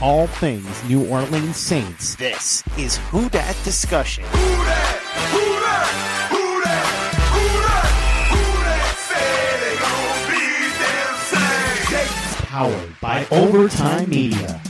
all 0.00 0.26
things 0.26 0.84
New 0.88 1.06
Orleans 1.08 1.56
Saints. 1.56 2.14
This 2.16 2.62
is 2.76 2.98
Who 3.10 3.28
Dat 3.28 3.56
Discussion. 3.64 4.24
Powered 12.46 13.00
by 13.00 13.26
Overtime 13.30 14.08
Media. 14.08 14.60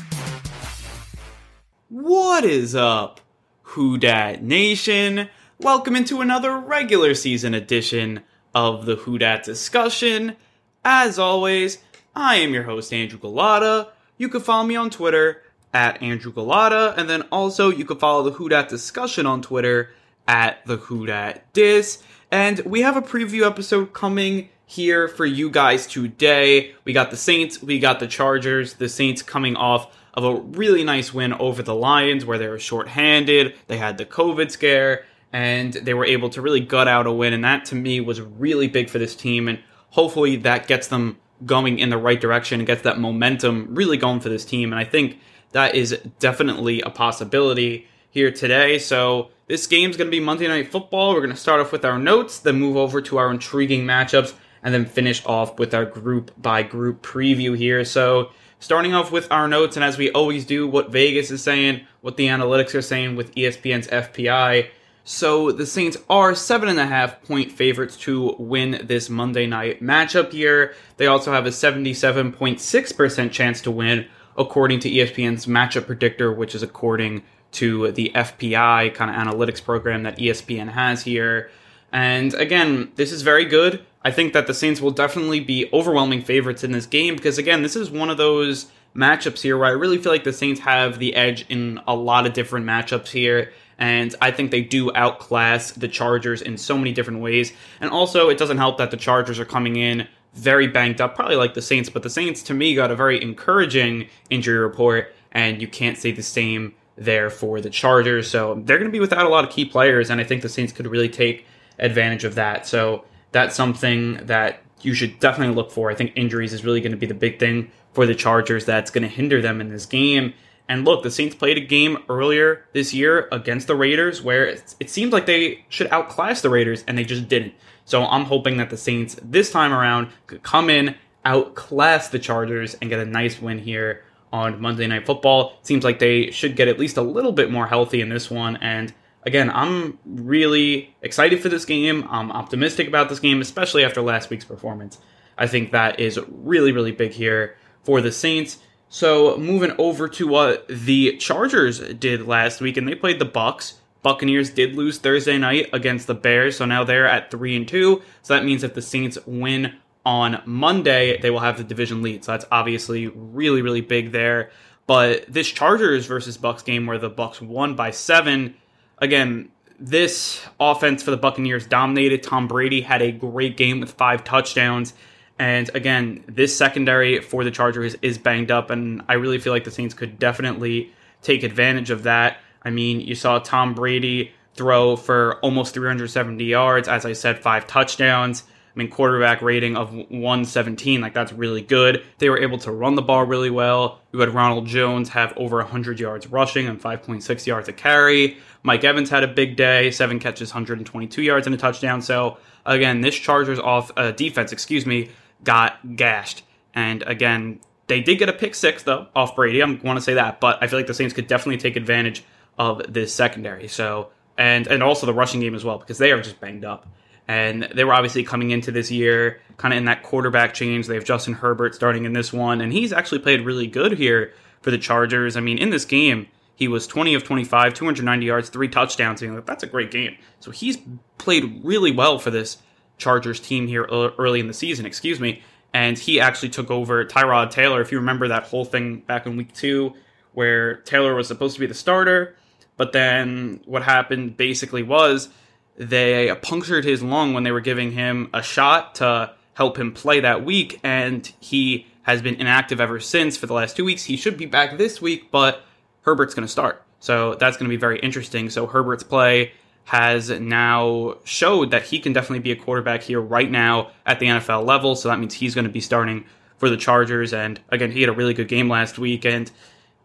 What 1.89 2.45
is 2.45 2.75
up, 2.75 3.21
Who 3.63 3.99
Dat 3.99 4.43
Nation? 4.43 5.29
Welcome 5.59 5.97
into 5.97 6.21
another 6.21 6.59
regular 6.59 7.15
season 7.15 7.55
edition 7.55 8.23
of 8.55 8.87
the 8.87 8.97
Who 8.97 9.19
Dat 9.19 9.45
Discussion. 9.45 10.37
As 10.85 11.19
always, 11.19 11.79
I 12.15 12.37
am 12.37 12.53
your 12.55 12.65
host, 12.65 12.93
Andrew 12.93 13.19
Gullotta. 13.19 13.89
You 14.19 14.29
can 14.29 14.41
follow 14.41 14.67
me 14.67 14.75
on 14.75 14.91
Twitter 14.91 15.43
at 15.73 16.03
Andrew 16.03 16.33
Gullotta, 16.33 16.99
and 16.99 17.09
then 17.09 17.23
also 17.31 17.71
you 17.71 17.85
can 17.85 17.99
follow 17.99 18.25
the 18.25 18.33
Who 18.33 18.49
Dat 18.49 18.69
Discussion 18.69 19.27
on 19.27 19.43
Twitter 19.43 19.91
at 20.27 20.67
the 20.67 20.77
Who 20.77 21.07
Dat 21.07 21.45
Dis. 21.53 22.03
And 22.33 22.59
we 22.61 22.81
have 22.81 22.97
a 22.97 23.01
preview 23.01 23.47
episode 23.47 23.93
coming 23.93 24.49
here 24.67 25.07
for 25.07 25.25
you 25.25 25.49
guys 25.49 25.87
today. 25.87 26.75
We 26.85 26.93
got 26.93 27.13
the 27.13 27.17
Saints, 27.17 27.63
we 27.63 27.79
got 27.79 28.01
the 28.01 28.09
Chargers. 28.09 28.75
The 28.75 28.89
Saints 28.89 29.23
coming 29.23 29.55
off 29.55 29.97
of 30.15 30.25
a 30.25 30.35
really 30.35 30.83
nice 30.83 31.15
win 31.15 31.33
over 31.35 31.63
the 31.63 31.77
Lions 31.77 32.25
where 32.25 32.39
they 32.39 32.49
were 32.49 32.59
shorthanded. 32.59 33.55
They 33.69 33.79
had 33.79 33.99
the 33.99 34.05
COVID 34.05 34.51
scare 34.51 35.05
and 35.33 35.75
they 35.75 35.95
were 35.95 36.05
able 36.05 36.29
to 36.31 36.43
really 36.43 36.61
gut 36.61 36.89
out 36.89 37.07
a 37.07 37.13
win. 37.13 37.33
And 37.33 37.45
that 37.45 37.67
to 37.67 37.77
me 37.77 38.01
was 38.01 38.21
really 38.21 38.67
big 38.67 38.91
for 38.91 38.99
this 38.99 39.15
team. 39.15 39.47
And 39.47 39.61
hopefully 39.91 40.35
that 40.37 40.67
gets 40.67 40.89
them 40.89 41.19
going 41.45 41.79
in 41.79 41.91
the 41.91 41.99
right 41.99 42.21
direction 42.21 42.61
and 42.61 42.67
gets 42.67 42.83
that 42.83 42.99
momentum 42.99 43.75
really 43.75 43.97
going 43.97 44.21
for 44.21 44.29
this 44.29 44.45
team. 44.45 44.73
And 44.73 44.81
I 44.81 44.85
think 44.85 45.19
that 45.53 45.75
is 45.75 45.99
definitely 46.19 46.81
a 46.81 46.91
possibility 46.91 47.87
here 48.11 48.31
today. 48.31 48.79
So 48.79 49.31
this 49.47 49.67
game's 49.67 49.97
going 49.97 50.09
to 50.09 50.11
be 50.11 50.21
Monday 50.21 50.49
Night 50.49 50.71
Football. 50.71 51.15
We're 51.15 51.21
going 51.21 51.31
to 51.31 51.37
start 51.37 51.61
off 51.61 51.73
with 51.73 51.85
our 51.85 51.99
notes, 51.99 52.39
then 52.39 52.59
move 52.59 52.77
over 52.77 53.01
to 53.03 53.17
our 53.19 53.31
intriguing 53.31 53.85
matchups 53.85 54.35
and 54.63 54.75
then 54.75 54.85
finish 54.85 55.25
off 55.25 55.59
with 55.59 55.75
our 55.75 55.85
group 55.85 56.31
by 56.37 56.63
group 56.63 57.03
preview 57.03 57.57
here. 57.57 57.85
So, 57.85 58.31
starting 58.59 58.95
off 58.95 59.13
with 59.13 59.31
our 59.31 59.47
notes, 59.47 59.77
and 59.77 59.85
as 59.85 59.97
we 59.97 60.11
always 60.11 60.45
do, 60.45 60.67
what 60.67 60.91
Vegas 60.91 61.31
is 61.31 61.43
saying, 61.43 61.87
what 62.01 62.17
the 62.17 62.27
analytics 62.27 62.75
are 62.75 62.83
saying 62.83 63.17
with 63.17 63.35
ESPN's 63.35 63.87
FPI. 63.89 64.69
So, 65.11 65.53
the 65.53 65.65
Saints 65.65 65.97
are 66.11 66.35
seven 66.35 66.69
and 66.69 66.79
a 66.79 66.85
half 66.85 67.23
point 67.23 67.51
favorites 67.51 67.97
to 68.01 68.37
win 68.39 68.83
this 68.85 69.09
Monday 69.09 69.47
night 69.47 69.83
matchup 69.83 70.33
here. 70.33 70.75
They 70.99 71.07
also 71.07 71.33
have 71.33 71.47
a 71.47 71.49
77.6% 71.49 73.31
chance 73.33 73.63
to 73.63 73.71
win, 73.71 74.07
according 74.37 74.81
to 74.81 74.91
ESPN's 74.91 75.47
matchup 75.47 75.87
predictor, 75.87 76.31
which 76.31 76.55
is 76.55 76.63
according 76.63 77.23
to 77.53 77.91
the 77.93 78.13
FPI 78.15 78.93
kind 78.93 79.11
of 79.11 79.17
analytics 79.17 79.65
program 79.65 80.03
that 80.03 80.19
ESPN 80.19 80.73
has 80.73 81.05
here. 81.05 81.51
And 81.91 82.35
again, 82.35 82.93
this 82.97 83.11
is 83.11 83.23
very 83.23 83.47
good. 83.47 83.81
I 84.05 84.11
think 84.11 84.35
that 84.35 84.47
the 84.47 84.53
Saints 84.53 84.83
will 84.83 84.91
definitely 84.91 85.41
be 85.41 85.71
overwhelming 85.73 86.21
favorites 86.21 86.65
in 86.65 86.73
this 86.73 86.85
game 86.85 87.17
because, 87.17 87.39
again, 87.39 87.63
this 87.63 87.77
is 87.77 87.91
one 87.91 88.11
of 88.11 88.19
those 88.19 88.67
matchups 88.95 89.41
here 89.41 89.57
where 89.57 89.69
I 89.69 89.73
really 89.73 89.97
feel 89.97 90.13
like 90.13 90.25
the 90.25 90.35
Saints 90.35 90.61
have 90.61 90.99
the 90.99 91.15
edge 91.15 91.47
in 91.49 91.81
a 91.87 91.95
lot 91.95 92.27
of 92.27 92.35
different 92.35 92.67
matchups 92.67 93.09
here. 93.09 93.53
And 93.79 94.15
I 94.21 94.33
think 94.33 94.51
they 94.51 94.63
do 94.63 94.93
outclass 94.95 95.71
the 95.73 95.89
Chargers 95.89 96.43
in 96.43 96.59
so 96.59 96.77
many 96.77 96.93
different 96.93 97.21
ways. 97.21 97.53
And 97.81 97.91
also, 97.91 98.29
it 98.29 98.39
doesn't 98.39 98.59
help 98.59 98.79
that 98.79 98.91
the 98.91 98.97
Chargers 98.97 99.39
are 99.39 99.45
coming 99.45 99.77
in 99.77 100.09
very 100.35 100.67
banged 100.67 101.01
up, 101.01 101.15
probably 101.15 101.37
like 101.37 101.55
the 101.55 101.63
Saints, 101.63 101.89
but 101.89 102.03
the 102.03 102.11
Saints 102.11 102.43
to 102.45 102.55
me 102.55 102.75
got 102.75 102.91
a 102.91 102.97
very 102.97 103.21
encouraging 103.21 104.09
injury 104.31 104.59
report, 104.59 105.15
and 105.33 105.61
you 105.61 105.69
can't 105.69 105.97
say 105.97 106.13
the 106.13 106.23
same 106.23 106.75
there 106.97 107.31
for 107.31 107.61
the 107.61 107.71
Chargers. 107.71 108.29
So 108.29 108.61
they're 108.65 108.79
going 108.79 108.91
to 108.91 108.93
be 108.93 109.01
without 109.01 109.27
a 109.27 109.29
lot 109.29 109.45
of 109.45 109.51
key 109.51 109.65
players, 109.65 110.11
and 110.11 110.21
I 110.21 110.25
think 110.25 110.43
the 110.43 110.49
Saints 110.49 110.73
could 110.73 110.87
really 110.87 111.09
take 111.09 111.47
advantage 111.79 112.25
of 112.25 112.35
that. 112.35 112.67
So 112.67 113.05
that's 113.33 113.55
something 113.55 114.27
that 114.27 114.61
you 114.83 114.95
should 114.95 115.19
definitely 115.21 115.55
look 115.55 115.71
for. 115.71 115.91
I 115.91 115.95
think 115.95 116.13
injuries 116.15 116.53
is 116.53 116.65
really 116.65 116.81
going 116.81 116.93
to 116.93 116.99
be 116.99 117.07
the 117.07 117.15
big 117.15 117.39
thing 117.39 117.71
for 117.93 118.07
the 118.07 118.15
Chargers 118.15 118.65
that's 118.65 118.91
going 118.91 119.03
to 119.03 119.09
hinder 119.09 119.41
them 119.41 119.61
in 119.61 119.71
this 119.71 119.87
game. 119.87 120.35
And 120.69 120.85
look, 120.85 121.03
the 121.03 121.11
Saints 121.11 121.35
played 121.35 121.57
a 121.57 121.63
game 121.63 121.99
earlier 122.09 122.67
this 122.73 122.93
year 122.93 123.29
against 123.33 123.67
the 123.67 123.75
Raiders 123.75 124.23
where 124.23 124.45
it, 124.45 124.75
it 124.79 124.91
seemed 124.91 125.13
like 125.13 125.27
they 125.27 125.65
should 125.69 125.89
outclass 125.89 126.43
the 126.43 126.51
Raiders, 126.51 126.85
and 126.87 126.99
they 126.99 127.05
just 127.05 127.29
didn't. 127.29 127.55
So 127.85 128.05
I'm 128.05 128.25
hoping 128.25 128.59
that 128.59 128.69
the 128.69 128.77
Saints 128.77 129.17
this 129.23 129.51
time 129.51 129.73
around 129.73 130.09
could 130.27 130.43
come 130.43 130.69
in, 130.69 130.95
outclass 131.25 132.09
the 132.09 132.19
Chargers, 132.19 132.75
and 132.75 132.91
get 132.91 133.01
a 133.01 133.07
nice 133.07 133.41
win 133.41 133.59
here 133.59 134.05
on 134.31 134.61
Monday 134.61 134.87
Night 134.87 135.07
Football. 135.07 135.59
Seems 135.63 135.85
like 135.85 135.99
they 135.99 136.31
should 136.31 136.55
get 136.55 136.69
at 136.69 136.79
least 136.79 136.99
a 136.99 137.03
little 137.03 137.33
bit 137.33 137.51
more 137.51 137.67
healthy 137.67 138.03
in 138.03 138.11
this 138.11 138.31
one, 138.31 138.57
and 138.57 138.93
again, 139.23 139.51
I'm 139.51 139.99
really 140.05 140.95
excited 141.03 141.41
for 141.41 141.49
this 141.49 141.65
game. 141.65 142.07
I'm 142.11 142.31
optimistic 142.31 142.89
about 142.89 143.09
this 143.09 143.21
game, 143.21 143.41
especially 143.41 143.85
after 143.85 144.03
last 144.03 144.31
week's 144.31 144.45
performance. 144.45 144.99
I 145.37 145.47
think 145.47 145.73
that 145.73 146.01
is 146.01 146.19
really, 146.29 146.73
really 146.73 146.93
big 146.93 147.13
here 147.13 147.57
for 147.83 148.01
the 148.01 148.13
Saints. 148.13 148.59
So 148.89 149.37
moving 149.37 149.75
over 149.79 150.09
to 150.09 150.27
what 150.27 150.67
the 150.69 151.17
Chargers 151.19 151.81
did 151.81 152.27
last 152.27 152.61
week, 152.61 152.77
and 152.77 152.89
they 152.89 152.95
played 152.95 153.19
the 153.19 153.25
Bucks. 153.25 153.75
Buccaneers 154.03 154.51
did 154.51 154.75
lose 154.75 154.99
Thursday 154.99 155.39
night 155.39 155.69
against 155.73 156.07
the 156.07 156.15
Bears, 156.15 156.57
so 156.57 156.65
now 156.65 156.85
they're 156.85 157.07
at 157.07 157.31
three 157.31 157.57
and 157.57 157.67
two. 157.67 158.03
So 158.23 158.35
that 158.35 158.45
means 158.45 158.63
if 158.63 158.75
the 158.75 158.83
Saints 158.83 159.19
win 159.27 159.75
on 160.07 160.41
Monday, 160.47 161.21
they 161.21 161.31
will 161.31 161.41
have 161.41 161.59
the 161.59 161.65
division 161.65 162.01
lead. 162.01 162.25
So 162.25 162.33
that's 162.33 162.47
obviously 162.51 163.09
really, 163.09 163.61
really 163.61 163.83
big 163.83 164.13
there. 164.13 164.51
But 164.87 165.27
this 165.31 165.49
Chargers 165.49 166.07
versus 166.07 166.39
Bucks 166.39 166.63
game 166.63 166.87
where 166.87 166.99
the 166.99 167.11
Bucks 167.11 167.43
won 167.43 167.75
by 167.75 167.91
seven 167.91 168.55
again, 168.99 169.51
this 169.79 170.45
offense 170.59 171.03
for 171.03 171.11
the 171.11 171.17
Buccaneers 171.17 171.67
dominated. 171.67 172.23
Tom 172.23 172.49
Brady 172.49 172.81
had 172.81 173.03
a 173.03 173.13
great 173.13 173.57
game 173.57 173.81
with 173.81 173.93
five 173.93 174.25
touchdowns. 174.25 174.95
And 175.39 175.71
again, 175.75 176.25
this 176.27 176.57
secondary 176.57 177.21
for 177.21 177.45
the 177.45 177.51
Chargers 177.51 177.97
is 178.03 178.19
banged 178.19 178.51
up, 178.51 178.71
and 178.71 179.03
I 179.09 179.15
really 179.15 179.39
feel 179.39 179.53
like 179.53 179.65
the 179.65 179.71
Saints 179.71 179.95
could 179.95 180.19
definitely 180.19 180.93
take 181.23 181.43
advantage 181.43 181.91
of 181.91 182.05
that. 182.05 182.39
I 182.63 182.71
mean, 182.71 183.01
you 183.01 183.15
saw 183.15 183.39
Tom 183.39 183.75
Brady 183.75 184.33
throw 184.55 184.97
for 184.97 185.37
almost 185.37 185.75
370 185.75 186.45
yards, 186.45 186.89
as 186.89 187.07
I 187.07 187.13
said, 187.13 187.39
five 187.39 187.67
touchdowns. 187.67 188.43
I 188.75 188.79
mean, 188.79 188.91
quarterback 188.91 189.41
rating 189.41 189.77
of 189.77 189.93
117, 189.93 191.01
like 191.01 191.15
that's 191.15 191.33
really 191.33 191.63
good. 191.63 192.05
They 192.19 192.29
were 192.29 192.39
able 192.39 192.59
to 192.59 192.71
run 192.71 192.97
the 192.97 193.03
ball 193.03 193.25
really 193.25 193.51
well. 193.51 194.01
You 194.13 194.21
had 194.21 194.35
Ronald 194.35 194.67
Jones 194.67 195.09
have 195.11 195.33
over 195.37 195.57
100 195.57 195.99
yards 195.99 196.27
rushing 196.27 196.69
and 196.69 196.81
5.6 196.81 197.47
yards 197.47 197.69
a 197.69 197.73
carry. 197.73 198.37
Mike 198.63 198.85
Evans 198.85 199.11
had 199.11 199.25
a 199.25 199.29
big 199.29 199.57
day, 199.57 199.91
seven 199.91 200.19
catches, 200.19 200.51
122 200.51 201.23
yards 201.23 201.47
and 201.47 201.55
a 201.55 201.59
touchdown. 201.59 202.03
So 202.03 202.39
again, 202.67 203.01
this 203.01 203.17
Chargers 203.17 203.59
off 203.59 203.91
uh, 203.97 204.13
defense, 204.13 204.53
excuse 204.53 204.87
me, 204.87 205.11
got 205.45 205.97
gashed. 205.97 206.43
And 206.75 207.03
again, 207.03 207.61
they 207.87 208.01
did 208.01 208.19
get 208.19 208.29
a 208.29 208.33
pick 208.33 208.55
six 208.55 208.83
though 208.83 209.09
off 209.15 209.35
Brady. 209.35 209.63
I 209.63 209.67
want 209.67 209.97
to 209.97 210.01
say 210.01 210.15
that, 210.15 210.41
but 210.41 210.63
I 210.63 210.67
feel 210.67 210.79
like 210.79 210.87
the 210.87 210.95
Saints 210.95 211.15
could 211.15 211.27
definitely 211.27 211.59
take 211.59 211.77
advantage 211.77 212.25
of 212.59 212.83
this 212.93 213.15
secondary. 213.15 213.69
So 213.69 214.11
and 214.37 214.67
and 214.67 214.83
also 214.83 215.07
the 215.07 215.15
rushing 215.15 215.41
game 215.41 215.55
as 215.55 215.65
well 215.65 215.79
because 215.79 215.99
they 215.99 216.13
are 216.13 216.21
just 216.21 216.41
banged 216.41 216.65
up. 216.65 216.87
And 217.27 217.69
they 217.75 217.85
were 217.85 217.93
obviously 217.93 218.25
coming 218.25 218.53
into 218.53 218.73
this 218.73 218.91
year 218.91 219.41
kind 219.59 219.75
of 219.75 219.79
in 219.79 219.85
that 219.85 220.03
quarterback 220.03 220.55
change. 220.55 220.87
They 220.87 220.95
have 220.95 221.05
Justin 221.05 221.35
Herbert 221.35 221.75
starting 221.75 222.07
in 222.07 222.15
this 222.15 222.33
one, 222.33 222.63
and 222.63 222.73
he's 222.73 222.91
actually 222.91 223.19
played 223.19 223.45
really 223.45 223.67
good 223.67 223.93
here 223.99 224.33
for 224.63 224.71
the 224.71 224.79
Chargers. 224.79 225.37
I 225.37 225.41
mean, 225.41 225.59
in 225.59 225.69
this 225.69 225.85
game, 225.85 226.29
he 226.59 226.69
was 226.69 226.87
20 226.87 227.15
of 227.15 227.25
25, 227.25 227.75
290 227.75 228.27
yards, 228.27 228.49
three 228.49 228.69
touchdowns. 228.69 229.23
And 229.23 229.45
that's 229.47 229.63
a 229.63 229.67
great 229.67 229.91
game. 229.91 230.17
So 230.41 230.51
he's 230.51 230.79
played 231.19 231.61
really 231.63 231.93
well 231.93 232.19
for 232.19 232.31
this 232.31 232.59
Chargers 232.99 233.41
team 233.41 233.67
here 233.67 233.85
early 233.85 234.41
in 234.41 234.47
the 234.47 234.55
season, 234.55 234.85
excuse 234.85 235.19
me. 235.19 235.43
And 235.73 235.99
he 235.99 236.21
actually 236.21 236.49
took 236.51 236.71
over 236.71 237.05
Tyrod 237.05 237.51
Taylor. 237.51 237.81
If 237.81 237.93
you 237.93 237.99
remember 237.99 238.29
that 238.29 238.45
whole 238.45 238.65
thing 238.65 239.01
back 239.01 239.27
in 239.27 239.37
week 239.37 239.55
two, 239.55 239.95
where 240.33 240.77
Taylor 240.77 241.15
was 241.15 241.27
supposed 241.27 241.55
to 241.55 241.61
be 241.61 241.67
the 241.67 241.75
starter, 241.75 242.37
but 242.77 242.93
then 242.93 243.61
what 243.65 243.83
happened 243.83 244.37
basically 244.37 244.83
was 244.83 245.29
they 245.77 246.35
punctured 246.43 246.85
his 246.85 247.03
lung 247.03 247.35
when 247.35 247.43
they 247.43 247.53
were 247.53 247.61
giving 247.61 247.93
him 247.93 248.31
a 248.33 248.43
shot 248.43 248.97
to 248.97 249.33
help 249.55 249.79
him 249.79 249.93
play 249.93 250.21
that 250.21 250.45
week, 250.45 250.79
and 250.83 251.33
he 251.41 251.87
has 252.03 252.23
been 252.23 252.37
inactive 252.37 252.81
ever 252.81 253.01
since 253.01 253.37
for 253.37 253.47
the 253.47 253.53
last 253.53 253.77
two 253.77 253.85
weeks. 253.85 254.05
He 254.05 254.17
should 254.17 254.37
be 254.37 254.47
back 254.47 254.79
this 254.79 255.03
week, 255.03 255.31
but 255.31 255.63
Herbert's 256.03 256.35
going 256.35 256.47
to 256.47 256.51
start. 256.51 256.83
So 257.01 257.35
that's 257.35 257.57
going 257.57 257.69
to 257.69 257.77
be 257.77 257.81
very 257.81 257.99
interesting. 257.99 258.49
So 258.51 258.67
Herbert's 258.67 259.03
play 259.03 259.53
has 259.89 260.29
now 260.29 261.17
showed 261.25 261.71
that 261.71 261.83
he 261.83 261.99
can 261.99 262.13
definitely 262.13 262.41
be 262.41 262.53
a 262.53 262.57
quarterback 262.57 263.03
here 263.03 263.23
right 263.23 263.51
now 263.51 263.91
at 264.05 264.21
the 264.21 264.27
NFL 264.27 264.67
level. 264.67 264.95
So 264.95 265.09
that 265.09 265.19
means 265.19 265.33
he's 265.33 265.55
going 265.55 265.65
to 265.65 265.73
be 265.73 265.81
starting 265.81 266.27
for 266.59 266.69
the 266.69 266.77
Chargers. 266.77 267.33
And 267.33 267.59
again, 267.71 267.91
he 267.91 268.03
had 268.03 268.11
a 268.11 268.13
really 268.13 268.35
good 268.35 268.49
game 268.49 268.69
last 268.69 268.99
week. 268.99 269.25
And 269.25 269.51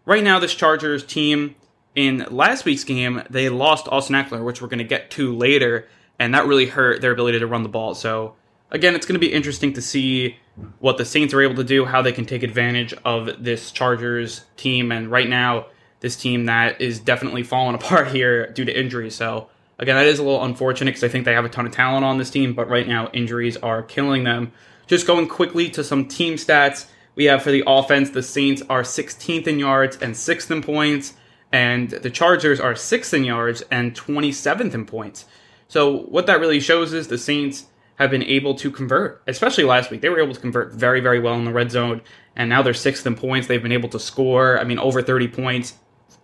right 0.06 0.24
now, 0.24 0.40
this 0.40 0.56
Chargers 0.56 1.04
team 1.04 1.56
in 1.96 2.26
last 2.30 2.64
week's 2.64 2.86
game, 2.86 3.24
they 3.30 3.50
lost 3.50 3.90
Austin 3.90 4.16
Ekeler, 4.16 4.46
which 4.46 4.62
we're 4.62 4.70
going 4.70 4.78
to 4.78 4.86
get 4.86 5.12
to 5.12 5.36
later, 5.36 5.90
and 6.18 6.34
that 6.34 6.46
really 6.46 6.68
hurt 6.68 7.02
their 7.02 7.12
ability 7.12 7.40
to 7.40 7.48
run 7.48 7.64
the 7.64 7.70
ball. 7.70 7.94
So 7.94 8.36
again, 8.72 8.96
it's 8.96 9.06
going 9.06 9.20
to 9.20 9.20
be 9.20 9.34
interesting 9.34 9.74
to 9.74 9.82
see 9.82 10.38
what 10.80 10.98
the 10.98 11.04
Saints 11.04 11.34
are 11.34 11.42
able 11.42 11.56
to 11.56 11.64
do, 11.66 11.84
how 11.84 12.02
they 12.02 12.14
can 12.14 12.26
take 12.26 12.42
advantage 12.42 12.94
of 13.04 13.44
this 13.44 13.70
Chargers 13.70 14.46
team. 14.56 14.94
And 14.94 15.12
right 15.12 15.28
now, 15.28 15.66
this 16.00 16.16
team 16.16 16.46
that 16.46 16.80
is 16.80 17.02
definitely 17.02 17.44
falling 17.44 17.76
apart 17.82 18.08
here 18.08 18.50
due 18.54 18.64
to 18.64 18.80
injuries. 18.80 19.16
So, 19.16 19.50
again, 19.80 19.96
that 19.96 20.06
is 20.06 20.20
a 20.20 20.24
little 20.24 20.44
unfortunate 20.44 20.92
because 20.92 21.04
I 21.04 21.08
think 21.08 21.26
they 21.26 21.34
have 21.34 21.46
a 21.46 21.50
ton 21.50 21.66
of 21.66 21.72
talent 21.72 22.06
on 22.06 22.18
this 22.18 22.30
team, 22.30 22.54
but 22.54 22.70
right 22.70 22.88
now, 22.88 23.10
injuries 23.14 23.58
are 23.58 23.84
killing 23.84 24.24
them. 24.24 24.52
Just 24.88 25.08
going 25.08 25.28
quickly 25.28 25.70
to 25.72 25.84
some 25.84 26.08
team 26.08 26.36
stats. 26.36 26.88
We 27.16 27.26
have 27.26 27.44
for 27.44 27.52
the 27.52 27.64
offense, 27.68 28.10
the 28.10 28.24
Saints 28.24 28.64
are 28.70 28.82
16th 28.82 29.48
in 29.48 29.60
yards 29.60 29.98
and 29.98 30.14
6th 30.14 30.50
in 30.50 30.62
points, 30.62 31.14
and 31.52 31.90
the 31.90 32.10
Chargers 32.10 32.60
are 32.60 32.74
6th 32.74 33.14
in 33.14 33.24
yards 33.24 33.62
and 33.70 33.94
27th 33.94 34.74
in 34.74 34.86
points. 34.86 35.26
So, 35.68 36.00
what 36.04 36.26
that 36.26 36.40
really 36.40 36.60
shows 36.60 36.94
is 36.94 37.08
the 37.08 37.18
Saints 37.18 37.68
have 37.96 38.10
been 38.10 38.24
able 38.24 38.56
to 38.56 38.72
convert, 38.72 39.22
especially 39.28 39.64
last 39.64 39.92
week. 39.92 40.02
They 40.02 40.10
were 40.10 40.22
able 40.22 40.34
to 40.34 40.40
convert 40.40 40.74
very, 40.74 41.00
very 41.00 41.20
well 41.20 41.36
in 41.36 41.46
the 41.46 41.54
red 41.54 41.72
zone, 41.72 42.02
and 42.36 42.50
now 42.50 42.62
they're 42.62 42.74
sixth 42.74 43.06
in 43.06 43.16
points. 43.16 43.48
They've 43.48 43.62
been 43.62 43.72
able 43.72 43.90
to 43.90 44.00
score, 44.00 44.60
I 44.60 44.64
mean, 44.64 44.80
over 44.80 45.02
30 45.02 45.28
points 45.28 45.76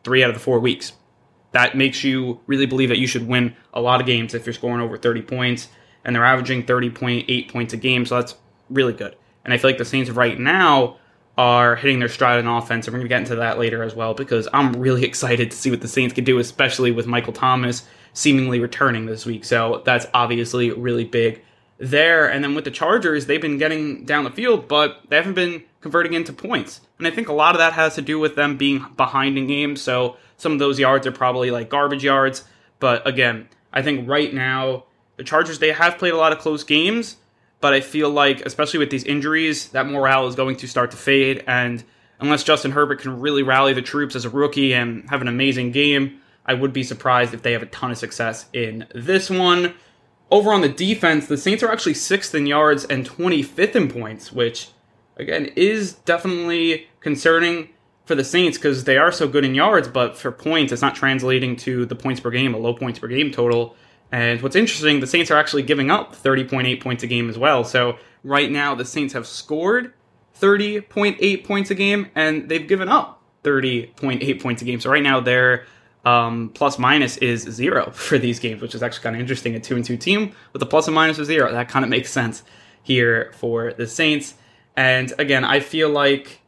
three 0.03 0.23
out 0.23 0.29
of 0.29 0.35
the 0.35 0.41
four 0.41 0.59
weeks. 0.59 0.93
That 1.51 1.75
makes 1.75 2.03
you 2.03 2.39
really 2.47 2.65
believe 2.65 2.89
that 2.89 2.99
you 2.99 3.07
should 3.07 3.27
win 3.27 3.55
a 3.73 3.81
lot 3.81 4.01
of 4.01 4.07
games 4.07 4.33
if 4.33 4.45
you're 4.45 4.53
scoring 4.53 4.81
over 4.81 4.97
30 4.97 5.21
points, 5.23 5.69
and 6.03 6.15
they're 6.15 6.25
averaging 6.25 6.63
30.8 6.65 7.51
points 7.51 7.73
a 7.73 7.77
game, 7.77 8.05
so 8.05 8.15
that's 8.15 8.35
really 8.69 8.93
good. 8.93 9.15
And 9.43 9.53
I 9.53 9.57
feel 9.57 9.69
like 9.69 9.77
the 9.77 9.85
Saints 9.85 10.09
right 10.09 10.39
now 10.39 10.97
are 11.37 11.75
hitting 11.75 11.99
their 11.99 12.09
stride 12.09 12.45
on 12.45 12.57
offense, 12.57 12.85
and 12.85 12.93
we're 12.93 12.99
going 12.99 13.09
to 13.09 13.15
get 13.15 13.21
into 13.21 13.35
that 13.35 13.57
later 13.57 13.81
as 13.81 13.95
well 13.95 14.13
because 14.13 14.47
I'm 14.53 14.73
really 14.73 15.03
excited 15.05 15.51
to 15.51 15.57
see 15.57 15.71
what 15.71 15.81
the 15.81 15.87
Saints 15.87 16.13
can 16.13 16.23
do, 16.23 16.37
especially 16.39 16.91
with 16.91 17.07
Michael 17.07 17.33
Thomas 17.33 17.87
seemingly 18.13 18.59
returning 18.59 19.05
this 19.05 19.25
week. 19.25 19.45
So 19.45 19.81
that's 19.85 20.05
obviously 20.13 20.71
really 20.71 21.05
big 21.05 21.41
there. 21.77 22.29
And 22.29 22.43
then 22.43 22.55
with 22.55 22.65
the 22.65 22.71
Chargers, 22.71 23.25
they've 23.25 23.41
been 23.41 23.57
getting 23.57 24.05
down 24.05 24.23
the 24.23 24.31
field, 24.31 24.67
but 24.67 25.01
they 25.09 25.15
haven't 25.15 25.35
been 25.35 25.63
converting 25.81 26.13
into 26.13 26.33
points. 26.33 26.81
And 26.97 27.07
I 27.07 27.11
think 27.11 27.29
a 27.29 27.33
lot 27.33 27.55
of 27.55 27.59
that 27.59 27.73
has 27.73 27.95
to 27.95 28.01
do 28.01 28.19
with 28.19 28.35
them 28.35 28.57
being 28.57 28.85
behind 28.97 29.37
in 29.37 29.47
games. 29.47 29.81
So 29.81 30.17
some 30.37 30.51
of 30.51 30.59
those 30.59 30.79
yards 30.79 31.07
are 31.07 31.11
probably 31.11 31.51
like 31.51 31.69
garbage 31.69 32.03
yards. 32.03 32.43
But 32.79 33.05
again, 33.07 33.47
I 33.71 33.81
think 33.81 34.07
right 34.07 34.33
now, 34.33 34.85
the 35.17 35.23
Chargers, 35.23 35.59
they 35.59 35.71
have 35.71 35.97
played 35.97 36.13
a 36.13 36.17
lot 36.17 36.31
of 36.31 36.39
close 36.39 36.63
games, 36.63 37.17
but 37.61 37.73
I 37.73 37.81
feel 37.81 38.09
like, 38.09 38.41
especially 38.45 38.79
with 38.79 38.89
these 38.89 39.03
injuries, 39.03 39.69
that 39.69 39.85
morale 39.85 40.27
is 40.27 40.35
going 40.35 40.55
to 40.57 40.67
start 40.67 40.91
to 40.91 40.97
fade. 40.97 41.43
And 41.45 41.83
unless 42.19 42.43
Justin 42.43 42.71
Herbert 42.71 43.01
can 43.01 43.19
really 43.19 43.43
rally 43.43 43.73
the 43.73 43.81
troops 43.81 44.15
as 44.15 44.25
a 44.25 44.29
rookie 44.29 44.73
and 44.73 45.09
have 45.09 45.21
an 45.21 45.27
amazing 45.27 45.71
game, 45.71 46.21
I 46.45 46.53
would 46.53 46.73
be 46.73 46.83
surprised 46.83 47.33
if 47.33 47.41
they 47.41 47.51
have 47.51 47.61
a 47.61 47.67
ton 47.67 47.91
of 47.91 47.97
success 47.97 48.45
in 48.53 48.87
this 48.95 49.29
one. 49.29 49.75
Over 50.31 50.53
on 50.53 50.61
the 50.61 50.69
defense, 50.69 51.27
the 51.27 51.37
Saints 51.37 51.63
are 51.63 51.71
actually 51.71 51.95
sixth 51.95 52.33
in 52.33 52.45
yards 52.45 52.85
and 52.85 53.07
25th 53.07 53.75
in 53.75 53.89
points, 53.89 54.31
which 54.31 54.69
again 55.19 55.45
is 55.55 55.93
definitely 55.93 56.87
concerning 56.99 57.69
for 58.05 58.15
the 58.15 58.23
Saints 58.23 58.57
because 58.57 58.85
they 58.85 58.97
are 58.97 59.11
so 59.11 59.27
good 59.27 59.45
in 59.45 59.53
yards, 59.53 59.87
but 59.87 60.17
for 60.17 60.31
points, 60.31 60.73
it's 60.73 60.81
not 60.81 60.95
translating 60.95 61.55
to 61.57 61.85
the 61.85 61.95
points 61.95 62.19
per 62.19 62.31
game, 62.31 62.55
a 62.55 62.57
low 62.57 62.73
points 62.73 62.97
per 62.97 63.07
game 63.07 63.31
total. 63.31 63.75
And 64.11 64.41
what's 64.41 64.55
interesting, 64.55 64.99
the 64.99 65.07
Saints 65.07 65.29
are 65.29 65.37
actually 65.37 65.61
giving 65.61 65.91
up 65.91 66.15
30.8 66.15 66.81
points 66.81 67.03
a 67.03 67.07
game 67.07 67.29
as 67.29 67.37
well. 67.37 67.63
So 67.63 67.97
right 68.23 68.51
now, 68.51 68.73
the 68.73 68.85
Saints 68.85 69.13
have 69.13 69.27
scored 69.27 69.93
30.8 70.39 71.43
points 71.43 71.69
a 71.69 71.75
game, 71.75 72.07
and 72.15 72.49
they've 72.49 72.67
given 72.67 72.89
up 72.89 73.21
30.8 73.43 74.41
points 74.41 74.61
a 74.63 74.65
game. 74.65 74.79
So 74.79 74.89
right 74.89 75.03
now, 75.03 75.19
they're 75.19 75.65
um, 76.05 76.49
plus 76.53 76.79
minus 76.79 77.17
is 77.17 77.41
zero 77.41 77.91
for 77.93 78.17
these 78.17 78.39
games, 78.39 78.61
which 78.61 78.73
is 78.73 78.81
actually 78.81 79.03
kind 79.03 79.15
of 79.15 79.21
interesting. 79.21 79.55
A 79.55 79.59
two 79.59 79.75
and 79.75 79.85
two 79.85 79.97
team 79.97 80.33
with 80.53 80.61
a 80.61 80.65
plus 80.65 80.87
and 80.87 80.95
minus 80.95 81.19
of 81.19 81.25
zero. 81.25 81.51
That 81.51 81.69
kind 81.69 81.83
of 81.83 81.89
makes 81.89 82.09
sense 82.11 82.43
here 82.81 83.31
for 83.35 83.73
the 83.73 83.85
Saints. 83.85 84.33
And 84.75 85.11
again, 85.17 85.43
I 85.43 85.59
feel 85.59 85.89
like, 85.89 86.41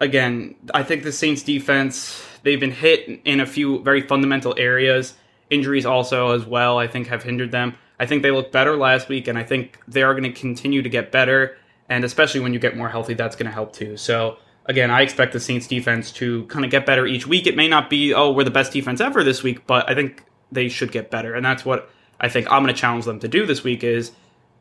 again, 0.00 0.56
I 0.74 0.82
think 0.82 1.02
the 1.02 1.12
Saints 1.12 1.42
defense, 1.42 2.24
they've 2.42 2.60
been 2.60 2.72
hit 2.72 3.22
in 3.24 3.40
a 3.40 3.46
few 3.46 3.82
very 3.82 4.02
fundamental 4.02 4.54
areas. 4.58 5.14
Injuries 5.50 5.86
also, 5.86 6.30
as 6.34 6.44
well, 6.44 6.78
I 6.78 6.86
think 6.86 7.08
have 7.08 7.22
hindered 7.22 7.50
them. 7.50 7.74
I 7.98 8.06
think 8.06 8.22
they 8.22 8.30
looked 8.30 8.52
better 8.52 8.76
last 8.76 9.08
week, 9.08 9.28
and 9.28 9.38
I 9.38 9.44
think 9.44 9.78
they 9.86 10.02
are 10.02 10.12
going 10.12 10.24
to 10.24 10.32
continue 10.32 10.82
to 10.82 10.88
get 10.88 11.12
better. 11.12 11.56
And 11.88 12.04
especially 12.04 12.40
when 12.40 12.52
you 12.52 12.58
get 12.58 12.76
more 12.76 12.88
healthy, 12.88 13.14
that's 13.14 13.36
going 13.36 13.46
to 13.46 13.52
help 13.52 13.72
too. 13.72 13.96
So, 13.96 14.38
again, 14.66 14.90
I 14.90 15.02
expect 15.02 15.32
the 15.32 15.40
Saints 15.40 15.66
defense 15.66 16.10
to 16.12 16.46
kind 16.46 16.64
of 16.64 16.70
get 16.70 16.86
better 16.86 17.06
each 17.06 17.26
week. 17.26 17.46
It 17.46 17.56
may 17.56 17.68
not 17.68 17.90
be, 17.90 18.14
oh, 18.14 18.32
we're 18.32 18.44
the 18.44 18.50
best 18.50 18.72
defense 18.72 19.00
ever 19.00 19.22
this 19.22 19.42
week, 19.42 19.66
but 19.66 19.88
I 19.88 19.94
think 19.94 20.24
they 20.50 20.68
should 20.68 20.90
get 20.92 21.10
better. 21.10 21.34
And 21.34 21.44
that's 21.44 21.64
what 21.64 21.90
I 22.20 22.28
think 22.28 22.50
I'm 22.50 22.62
going 22.62 22.74
to 22.74 22.80
challenge 22.80 23.04
them 23.04 23.20
to 23.20 23.28
do 23.28 23.46
this 23.46 23.64
week 23.64 23.84
is 23.84 24.12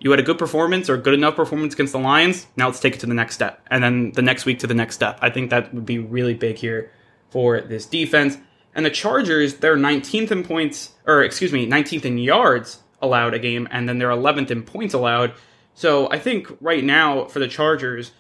you 0.02 0.10
had 0.10 0.20
a 0.20 0.24
good 0.24 0.40
performance 0.40 0.90
or 0.90 0.98
good 0.98 1.14
enough 1.14 1.36
performance 1.36 1.76
against 1.76 1.94
the 1.94 2.00
Lions. 2.00 2.48
Now 2.58 2.66
let's 2.66 2.80
take 2.80 2.96
it 2.96 3.00
to 3.02 3.06
the 3.06 3.14
next 3.14 3.36
step. 3.36 3.62
And 3.70 3.84
then 3.84 4.12
the 4.14 4.24
next 4.24 4.46
week 4.46 4.58
to 4.60 4.68
the 4.68 4.74
next 4.74 4.96
step. 4.96 5.20
I 5.22 5.30
think 5.30 5.52
that 5.52 5.72
would 5.76 5.86
be 5.86 6.00
really 6.00 6.34
big 6.34 6.58
here 6.58 6.92
for 7.30 7.62
this 7.62 7.86
defense. 7.86 8.40
And 8.74 8.84
the 8.84 8.90
Chargers, 8.90 9.58
they're 9.58 9.78
19th 9.78 10.32
in 10.32 10.44
points, 10.44 10.94
or 11.06 11.22
excuse 11.22 11.54
me, 11.54 11.68
19th 11.68 12.06
in 12.06 12.18
yards 12.18 12.80
allowed 13.00 13.36
a 13.36 13.40
game, 13.40 13.68
and 13.70 13.88
then 13.88 14.00
they're 14.00 14.10
11th 14.10 14.50
in 14.50 14.64
points 14.64 14.96
allowed. 14.96 15.34
So 15.76 16.10
I 16.10 16.18
think 16.18 16.48
right 16.60 16.84
now 16.84 17.26
for 17.26 17.38
the 17.38 17.48
Chargers, 17.48 18.12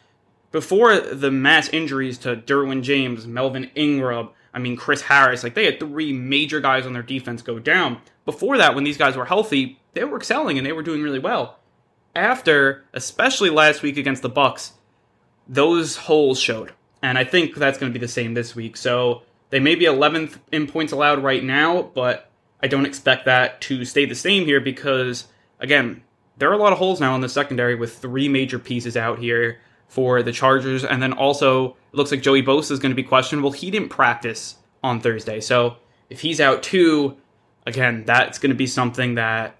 before 0.51 0.99
the 0.99 1.31
mass 1.31 1.67
injuries 1.69 2.19
to 2.19 2.35
Derwin 2.35 2.83
James, 2.83 3.25
Melvin 3.25 3.71
Ingram, 3.73 4.29
I 4.53 4.59
mean 4.59 4.75
Chris 4.75 5.01
Harris, 5.01 5.43
like 5.43 5.55
they 5.55 5.65
had 5.65 5.79
three 5.79 6.13
major 6.13 6.59
guys 6.59 6.85
on 6.85 6.93
their 6.93 7.01
defense 7.01 7.41
go 7.41 7.57
down. 7.57 8.01
Before 8.25 8.57
that, 8.59 8.75
when 8.75 8.83
these 8.83 8.97
guys 8.97 9.17
were 9.17 9.25
healthy, 9.25 9.79
they 9.93 10.03
were 10.03 10.17
excelling 10.17 10.57
and 10.57 10.67
they 10.67 10.73
were 10.73 10.83
doing 10.83 11.01
really 11.01 11.19
well. 11.19 11.57
After, 12.15 12.85
especially 12.93 13.49
last 13.49 13.81
week 13.81 13.97
against 13.97 14.21
the 14.21 14.29
Bucks, 14.29 14.73
those 15.47 15.95
holes 15.95 16.39
showed. 16.39 16.73
And 17.01 17.17
I 17.17 17.23
think 17.23 17.55
that's 17.55 17.77
going 17.77 17.91
to 17.91 17.97
be 17.97 18.03
the 18.03 18.11
same 18.11 18.33
this 18.33 18.55
week. 18.55 18.77
So 18.77 19.23
they 19.49 19.59
may 19.59 19.75
be 19.75 19.85
11th 19.85 20.39
in 20.51 20.67
points 20.67 20.93
allowed 20.93 21.23
right 21.23 21.43
now, 21.43 21.81
but 21.81 22.29
I 22.61 22.67
don't 22.67 22.85
expect 22.85 23.25
that 23.25 23.61
to 23.61 23.85
stay 23.85 24.05
the 24.05 24.15
same 24.15 24.45
here 24.45 24.61
because, 24.61 25.27
again, 25.59 26.03
there 26.37 26.49
are 26.49 26.53
a 26.53 26.57
lot 26.57 26.73
of 26.73 26.79
holes 26.79 26.99
now 26.99 27.15
in 27.15 27.21
the 27.21 27.29
secondary 27.29 27.75
with 27.75 27.97
three 27.97 28.29
major 28.29 28.59
pieces 28.59 28.95
out 28.95 29.19
here 29.19 29.59
for 29.87 30.23
the 30.23 30.31
Chargers. 30.31 30.83
And 30.83 31.01
then 31.01 31.13
also, 31.13 31.69
it 31.69 31.75
looks 31.93 32.11
like 32.11 32.21
Joey 32.21 32.43
Bosa 32.43 32.71
is 32.71 32.79
going 32.79 32.91
to 32.91 32.95
be 32.95 33.03
questionable. 33.03 33.51
He 33.51 33.71
didn't 33.71 33.89
practice 33.89 34.55
on 34.83 35.01
Thursday. 35.01 35.41
So 35.41 35.77
if 36.09 36.21
he's 36.21 36.39
out 36.39 36.63
too, 36.63 37.17
again, 37.65 38.03
that's 38.05 38.39
going 38.39 38.51
to 38.51 38.55
be 38.55 38.67
something 38.67 39.15
that 39.15 39.55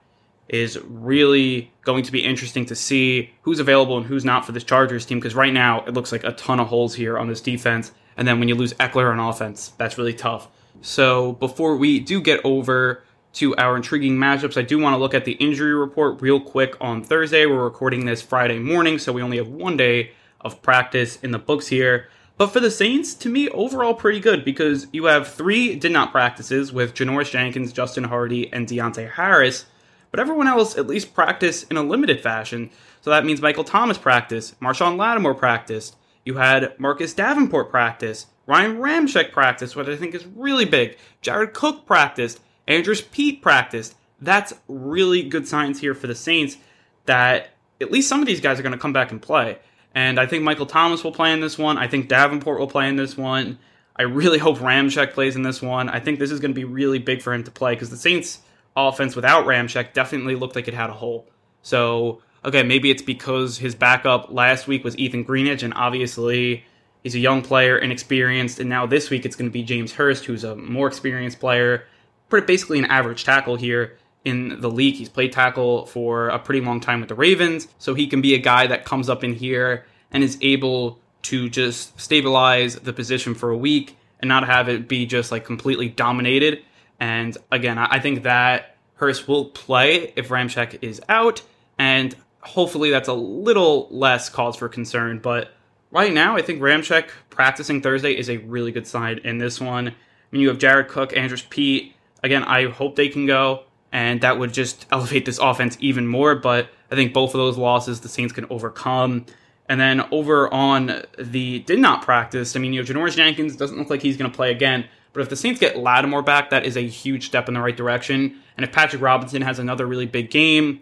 is 0.52 0.78
really 0.84 1.72
going 1.82 2.04
to 2.04 2.12
be 2.12 2.24
interesting 2.24 2.66
to 2.66 2.76
see 2.76 3.32
who's 3.44 3.60
available 3.60 3.98
and 3.98 4.06
who's 4.06 4.26
not 4.26 4.46
for 4.46 4.52
this 4.52 4.66
Chargers 4.66 5.06
team. 5.06 5.18
Because 5.18 5.34
right 5.34 5.54
now, 5.54 5.84
it 5.86 5.94
looks 5.94 6.12
like 6.12 6.26
a 6.26 6.34
ton 6.34 6.60
of 6.60 6.68
holes 6.68 6.94
here 6.94 7.18
on 7.18 7.30
this 7.30 7.40
defense. 7.40 7.94
And 8.18 8.28
then 8.28 8.38
when 8.38 8.50
you 8.50 8.56
lose 8.56 8.74
Ekeler 8.74 9.12
on 9.12 9.20
offense, 9.20 9.70
that's 9.78 9.98
really 9.98 10.14
tough. 10.14 10.50
So 10.82 11.34
before 11.34 11.78
we 11.78 12.00
do 12.00 12.22
get 12.22 12.42
over 12.44 13.04
to 13.34 13.56
our 13.56 13.78
intriguing 13.78 14.18
matchups, 14.18 14.58
I 14.58 14.64
do 14.64 14.78
want 14.78 14.94
to 14.94 14.98
look 14.98 15.14
at 15.14 15.24
the 15.24 15.34
injury 15.34 15.74
report 15.74 16.22
real 16.22 16.42
quick 16.42 16.76
on 16.82 17.02
Thursday. 17.02 17.46
We're 17.46 17.64
recording 17.64 18.06
this 18.06 18.22
Friday 18.22 18.60
morning, 18.60 19.00
so 19.00 19.14
we 19.14 19.22
only 19.22 19.38
have 19.38 19.48
one 19.48 19.78
day 19.78 20.12
of 20.42 20.62
practice 20.62 21.18
in 21.24 21.32
the 21.32 21.40
books 21.40 21.68
here. 21.68 22.10
But 22.36 22.48
for 22.48 22.60
the 22.60 22.72
Saints, 22.72 23.14
to 23.16 23.30
me, 23.30 23.48
overall 23.50 23.94
pretty 23.94 24.20
good 24.20 24.44
because 24.44 24.88
you 24.92 25.06
have 25.06 25.30
three 25.30 25.76
did 25.76 25.94
not 25.94 26.12
practices 26.12 26.74
with 26.74 26.94
Janoris 26.94 27.32
Jenkins, 27.32 27.72
Justin 27.72 28.06
Hardy, 28.06 28.52
and 28.52 28.68
Deonte 28.68 29.12
Harris. 29.14 29.66
But 30.12 30.20
everyone 30.20 30.48
else 30.48 30.78
at 30.78 30.88
least 30.88 31.14
practiced 31.14 31.72
in 31.72 31.78
a 31.78 31.84
limited 31.84 32.22
fashion. 32.22 32.70
So 33.02 33.10
that 33.10 33.26
means 33.26 33.42
Michael 33.42 33.64
Thomas 33.64 33.98
practiced, 33.98 34.60
Marshon 34.60 34.98
Lattimore 34.98 35.34
practiced. 35.34 35.96
You 36.24 36.36
had 36.36 36.78
Marcus 36.78 37.14
Davenport 37.14 37.72
practice, 37.72 38.28
Ryan 38.46 38.78
Ramczyk 38.78 39.32
practiced, 39.32 39.76
which 39.76 39.88
I 39.88 39.96
think 39.96 40.14
is 40.14 40.26
really 40.26 40.66
big. 40.66 40.98
Jared 41.22 41.54
Cook 41.54 41.86
practiced, 41.86 42.40
Andrus 42.68 43.02
Peat 43.02 43.42
practiced. 43.42 43.96
That's 44.20 44.54
really 44.68 45.24
good 45.24 45.48
signs 45.48 45.80
here 45.80 45.96
for 45.96 46.08
the 46.08 46.16
Saints 46.16 46.58
that 47.06 47.52
at 47.80 47.92
least 47.92 48.08
some 48.08 48.20
of 48.20 48.28
these 48.28 48.42
guys 48.42 48.60
are 48.60 48.64
going 48.64 48.74
to 48.74 48.78
come 48.78 48.94
back 48.94 49.12
and 49.12 49.22
play. 49.22 49.58
And 49.96 50.20
I 50.20 50.26
think 50.26 50.44
Michael 50.44 50.66
Thomas 50.66 51.04
will 51.04 51.12
play 51.12 51.34
in 51.34 51.42
this 51.42 51.58
one. 51.58 51.78
I 51.78 51.88
think 51.88 52.08
Davenport 52.08 52.60
will 52.60 52.68
play 52.68 52.88
in 52.88 52.96
this 52.96 53.18
one. 53.18 53.58
I 53.96 54.04
really 54.04 54.38
hope 54.38 54.60
Ramczyk 54.60 55.14
plays 55.14 55.36
in 55.36 55.44
this 55.44 55.62
one. 55.62 55.90
I 55.90 56.00
think 56.00 56.20
this 56.20 56.32
is 56.32 56.40
going 56.40 56.52
to 56.52 56.60
be 56.60 56.64
really 56.64 57.00
big 57.00 57.22
for 57.22 57.34
him 57.34 57.44
to 57.44 57.52
play 57.52 57.74
because 57.74 57.90
the 57.90 57.98
Saints' 57.98 58.40
offense 58.76 59.16
without 59.16 59.46
Ramczyk 59.46 59.94
definitely 59.94 60.36
looked 60.36 60.56
like 60.56 60.68
it 60.68 60.74
had 60.74 60.90
a 60.90 60.94
hole. 60.94 61.28
So, 61.62 62.22
okay, 62.44 62.64
maybe 62.64 62.90
it's 62.90 63.02
because 63.02 63.58
his 63.58 63.76
backup 63.76 64.32
last 64.32 64.68
week 64.68 64.84
was 64.84 64.98
Ethan 64.98 65.26
Greenidge, 65.26 65.64
and 65.64 65.74
obviously 65.74 66.66
he's 67.04 67.16
a 67.16 67.20
young 67.20 67.42
player, 67.42 67.78
inexperienced, 67.78 68.60
and 68.60 68.70
now 68.70 68.86
this 68.86 69.10
week 69.10 69.26
it's 69.26 69.36
going 69.36 69.50
to 69.50 69.54
be 69.54 69.64
James 69.64 69.94
Hurst, 69.94 70.26
who's 70.26 70.44
a 70.44 70.56
more 70.56 70.88
experienced 70.88 71.40
player, 71.40 71.86
pretty 72.30 72.48
basically 72.48 72.80
an 72.80 72.86
average 72.86 73.24
tackle 73.24 73.56
here 73.56 73.98
in 74.24 74.62
the 74.62 74.70
league. 74.70 74.96
He's 74.96 75.10
played 75.10 75.32
tackle 75.32 75.86
for 75.86 76.30
a 76.30 76.40
pretty 76.40 76.62
long 76.62 76.80
time 76.80 77.00
with 77.00 77.10
the 77.10 77.16
Ravens, 77.16 77.68
so 77.78 77.94
he 77.94 78.08
can 78.08 78.22
be 78.22 78.34
a 78.34 78.40
guy 78.40 78.68
that 78.68 78.86
comes 78.86 79.10
up 79.10 79.24
in 79.24 79.34
here 79.34 79.86
and 80.12 80.24
is 80.24 80.38
able 80.42 81.00
to 81.24 81.50
just 81.50 82.00
stabilize 82.00 82.76
the 82.78 82.94
position 82.94 83.36
for 83.36 83.52
a 83.52 83.58
week 83.58 83.98
and 84.20 84.30
not 84.30 84.46
have 84.46 84.70
it 84.70 84.88
be 84.88 85.06
just 85.06 85.32
like 85.32 85.46
completely 85.46 85.90
dominated. 85.90 86.64
And 87.02 87.36
again, 87.52 87.80
I 87.80 88.00
think 88.00 88.24
that 88.24 88.78
Hurst 88.94 89.28
will 89.28 89.46
play 89.46 90.14
if 90.16 90.30
Ramczyk 90.30 90.78
is 90.84 91.02
out, 91.10 91.42
and 91.80 92.16
hopefully 92.42 92.92
that's 92.92 93.08
a 93.08 93.14
little 93.14 93.88
less 93.90 94.30
cause 94.30 94.56
for 94.56 94.70
concern. 94.70 95.18
But 95.18 95.52
right 95.90 96.14
now, 96.14 96.38
I 96.38 96.44
think 96.44 96.62
Ramczyk 96.62 97.10
practicing 97.32 97.82
Thursday 97.82 98.16
is 98.16 98.30
a 98.30 98.38
really 98.38 98.72
good 98.72 98.86
sign 98.86 99.18
in 99.24 99.40
this 99.40 99.60
one. 99.60 99.88
I 99.88 99.94
mean, 100.30 100.44
you 100.44 100.50
have 100.50 100.60
Jared 100.60 100.90
Cook, 100.90 101.18
Andrus 101.18 101.44
Peat. 101.50 101.96
Again, 102.22 102.44
I 102.44 102.70
hope 102.70 102.96
they 102.96 103.10
can 103.10 103.26
go, 103.26 103.64
and 103.92 104.22
that 104.22 104.38
would 104.38 104.54
just 104.54 104.86
elevate 104.92 105.26
this 105.26 105.40
offense 105.40 105.78
even 105.80 106.06
more. 106.06 106.36
But 106.36 106.70
I 106.92 106.96
think 106.96 107.14
both 107.14 107.34
of 107.34 107.40
those 107.40 107.58
losses 107.58 108.02
the 108.02 108.10
Saints 108.10 108.32
can 108.32 108.46
overcome. 108.52 109.26
And 109.68 109.82
then 109.82 110.02
over 110.12 110.54
on 110.54 111.02
the 111.18 111.60
did 111.62 111.80
not 111.80 112.04
practice, 112.04 112.56
I 112.56 112.60
mean, 112.60 112.74
you 112.74 112.82
have 112.82 112.88
Janoris 112.88 113.16
Jenkins, 113.16 113.56
doesn't 113.56 113.80
look 113.80 113.90
like 113.90 114.04
he's 114.04 114.18
going 114.18 114.30
to 114.30 114.36
play 114.36 114.52
again. 114.52 114.86
But 115.14 115.22
if 115.22 115.30
the 115.30 115.36
Saints 115.36 115.60
get 115.60 115.78
Lattimore 115.78 116.22
back, 116.22 116.50
that 116.52 116.66
is 116.66 116.78
a 116.78 116.88
huge 116.88 117.26
step 117.26 117.48
in 117.48 117.54
the 117.54 117.62
right 117.62 117.76
direction. 117.76 118.42
And 118.58 118.64
if 118.64 118.72
Patrick 118.72 119.02
Robinson 119.02 119.42
has 119.42 119.60
another 119.60 119.86
really 119.86 120.06
big 120.06 120.30
game, 120.32 120.82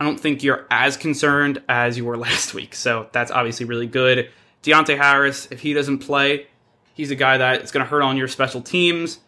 I 0.00 0.04
don't 0.04 0.18
think 0.18 0.42
you're 0.42 0.66
as 0.70 0.96
concerned 0.96 1.62
as 1.68 1.96
you 1.96 2.04
were 2.04 2.16
last 2.16 2.54
week. 2.54 2.74
So 2.74 3.08
that's 3.12 3.30
obviously 3.30 3.66
really 3.66 3.86
good. 3.86 4.30
Deonte 4.62 4.96
Harris, 4.96 5.48
if 5.50 5.60
he 5.60 5.74
doesn't 5.74 5.98
play, 5.98 6.46
he's 6.94 7.10
a 7.10 7.14
guy 7.14 7.38
that 7.38 7.62
is 7.62 7.70
going 7.70 7.84
to 7.84 7.90
hurt 7.90 8.02
on 8.02 8.16
your 8.16 8.28
special 8.28 8.60
teams. 8.60 9.20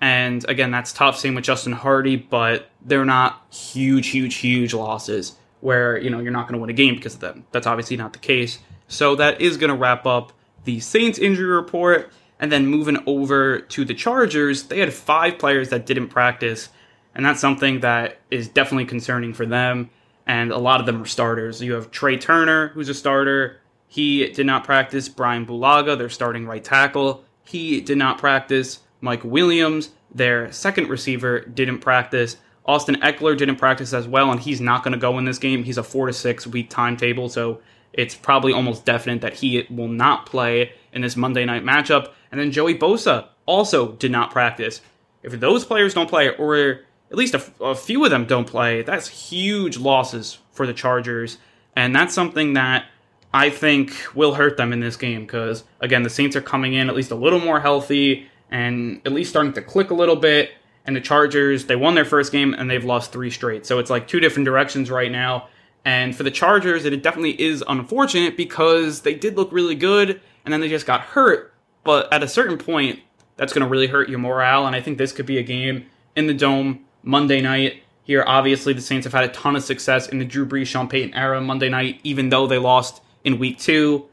And 0.00 0.44
again, 0.48 0.72
that's 0.72 0.92
tough. 0.92 1.16
Same 1.16 1.36
with 1.36 1.44
Justin 1.44 1.72
Hardy, 1.72 2.16
but 2.16 2.68
they're 2.84 3.04
not 3.04 3.46
huge, 3.52 4.08
huge, 4.08 4.34
huge 4.36 4.74
losses 4.74 5.36
where 5.60 5.96
you 5.96 6.10
know 6.10 6.18
you're 6.18 6.32
not 6.32 6.48
going 6.48 6.54
to 6.54 6.60
win 6.60 6.70
a 6.70 6.74
game 6.74 6.96
because 6.96 7.14
of 7.14 7.20
them. 7.20 7.46
That's 7.52 7.68
obviously 7.68 7.96
not 7.96 8.12
the 8.12 8.18
case. 8.18 8.58
So 8.88 9.14
that 9.14 9.40
is 9.40 9.56
going 9.56 9.70
to 9.70 9.76
wrap 9.76 10.04
up 10.04 10.32
the 10.64 10.80
Saints 10.80 11.18
injury 11.18 11.46
report. 11.46 12.12
And 12.42 12.50
then 12.50 12.66
moving 12.66 12.98
over 13.06 13.60
to 13.60 13.84
the 13.84 13.94
Chargers, 13.94 14.64
they 14.64 14.80
had 14.80 14.92
five 14.92 15.38
players 15.38 15.68
that 15.68 15.86
didn't 15.86 16.08
practice, 16.08 16.70
and 17.14 17.24
that's 17.24 17.40
something 17.40 17.80
that 17.80 18.18
is 18.32 18.48
definitely 18.48 18.86
concerning 18.86 19.32
for 19.32 19.46
them. 19.46 19.90
And 20.26 20.50
a 20.50 20.58
lot 20.58 20.80
of 20.80 20.86
them 20.86 21.00
are 21.00 21.06
starters. 21.06 21.62
You 21.62 21.74
have 21.74 21.92
Trai 21.92 22.20
Turner, 22.20 22.68
who's 22.70 22.88
a 22.88 22.94
starter. 22.94 23.60
He 23.86 24.26
did 24.32 24.44
not 24.44 24.64
practice. 24.64 25.08
Brian 25.08 25.46
Bulaga, 25.46 25.96
their 25.96 26.08
starting 26.08 26.44
right 26.44 26.64
tackle, 26.64 27.24
he 27.44 27.80
did 27.80 27.96
not 27.96 28.18
practice. 28.18 28.80
Mike 29.00 29.22
Williams, 29.22 29.90
their 30.12 30.50
second 30.50 30.88
receiver, 30.88 31.42
didn't 31.42 31.78
practice. 31.78 32.38
Austin 32.66 32.96
Ekeler 32.96 33.38
didn't 33.38 33.56
practice 33.56 33.92
as 33.92 34.08
well, 34.08 34.32
and 34.32 34.40
he's 34.40 34.60
not 34.60 34.82
going 34.82 34.92
to 34.92 34.98
go 34.98 35.16
in 35.18 35.24
this 35.24 35.38
game. 35.38 35.62
He's 35.62 35.78
a 35.78 35.84
four 35.84 36.08
to 36.08 36.12
six 36.12 36.44
week 36.44 36.70
timetable, 36.70 37.28
so 37.28 37.60
it's 37.92 38.16
probably 38.16 38.52
almost 38.52 38.84
definite 38.84 39.20
that 39.20 39.34
he 39.34 39.64
will 39.70 39.88
not 39.88 40.26
play 40.26 40.72
in 40.92 41.02
this 41.02 41.16
Monday 41.16 41.44
night 41.44 41.64
matchup. 41.64 42.12
And 42.30 42.40
then 42.40 42.52
Joey 42.52 42.76
Bosa 42.76 43.28
also 43.46 43.92
did 43.92 44.10
not 44.10 44.30
practice. 44.30 44.80
If 45.22 45.38
those 45.38 45.64
players 45.64 45.94
don't 45.94 46.08
play, 46.08 46.30
or 46.36 46.80
at 47.10 47.16
least 47.16 47.34
a, 47.34 47.42
a 47.60 47.74
few 47.74 48.04
of 48.04 48.10
them 48.10 48.26
don't 48.26 48.46
play, 48.46 48.82
that's 48.82 49.08
huge 49.08 49.78
losses 49.78 50.38
for 50.52 50.66
the 50.66 50.74
Chargers. 50.74 51.38
And 51.76 51.94
that's 51.94 52.14
something 52.14 52.54
that 52.54 52.86
I 53.32 53.50
think 53.50 53.94
will 54.14 54.34
hurt 54.34 54.56
them 54.56 54.72
in 54.72 54.80
this 54.80 54.96
game 54.96 55.22
because, 55.22 55.64
again, 55.80 56.02
the 56.02 56.10
Saints 56.10 56.36
are 56.36 56.42
coming 56.42 56.74
in 56.74 56.88
at 56.88 56.94
least 56.94 57.10
a 57.10 57.16
little 57.16 57.40
more 57.40 57.60
healthy 57.60 58.26
and 58.50 59.00
at 59.06 59.12
least 59.12 59.30
starting 59.30 59.54
to 59.54 59.62
click 59.62 59.90
a 59.90 59.94
little 59.94 60.16
bit. 60.16 60.50
And 60.84 60.96
the 60.96 61.00
Chargers, 61.00 61.66
they 61.66 61.76
won 61.76 61.94
their 61.94 62.04
first 62.04 62.32
game 62.32 62.54
and 62.54 62.68
they've 62.68 62.84
lost 62.84 63.12
three 63.12 63.30
straight. 63.30 63.64
So 63.64 63.78
it's 63.78 63.88
like 63.88 64.08
two 64.08 64.20
different 64.20 64.44
directions 64.44 64.90
right 64.90 65.10
now. 65.10 65.48
And 65.84 66.14
for 66.14 66.22
the 66.22 66.30
Chargers, 66.30 66.84
it 66.84 67.02
definitely 67.02 67.40
is 67.40 67.64
unfortunate 67.66 68.36
because 68.36 69.02
they 69.02 69.14
did 69.14 69.36
look 69.36 69.50
really 69.50 69.74
good 69.74 70.20
and 70.44 70.52
then 70.52 70.60
they 70.60 70.68
just 70.68 70.86
got 70.86 71.00
hurt. 71.00 71.52
But 71.84 72.12
at 72.12 72.22
a 72.22 72.28
certain 72.28 72.58
point, 72.58 73.00
that's 73.36 73.52
going 73.52 73.64
to 73.64 73.68
really 73.68 73.88
hurt 73.88 74.08
your 74.08 74.18
morale. 74.18 74.66
And 74.66 74.76
I 74.76 74.80
think 74.80 74.98
this 74.98 75.12
could 75.12 75.26
be 75.26 75.38
a 75.38 75.42
game 75.42 75.86
in 76.14 76.26
the 76.26 76.34
Dome 76.34 76.84
Monday 77.02 77.40
night. 77.40 77.82
Here, 78.04 78.24
obviously, 78.26 78.72
the 78.72 78.80
Saints 78.80 79.04
have 79.04 79.12
had 79.12 79.24
a 79.24 79.28
ton 79.28 79.56
of 79.56 79.62
success 79.62 80.08
in 80.08 80.18
the 80.18 80.24
Drew 80.24 80.44
Brees, 80.44 80.66
Sean 80.66 80.88
Payton 80.88 81.14
era 81.14 81.40
Monday 81.40 81.68
night, 81.68 82.00
even 82.02 82.30
though 82.30 82.46
they 82.46 82.58
lost 82.58 83.00
in 83.24 83.38
week 83.38 83.58
two. 83.58 84.06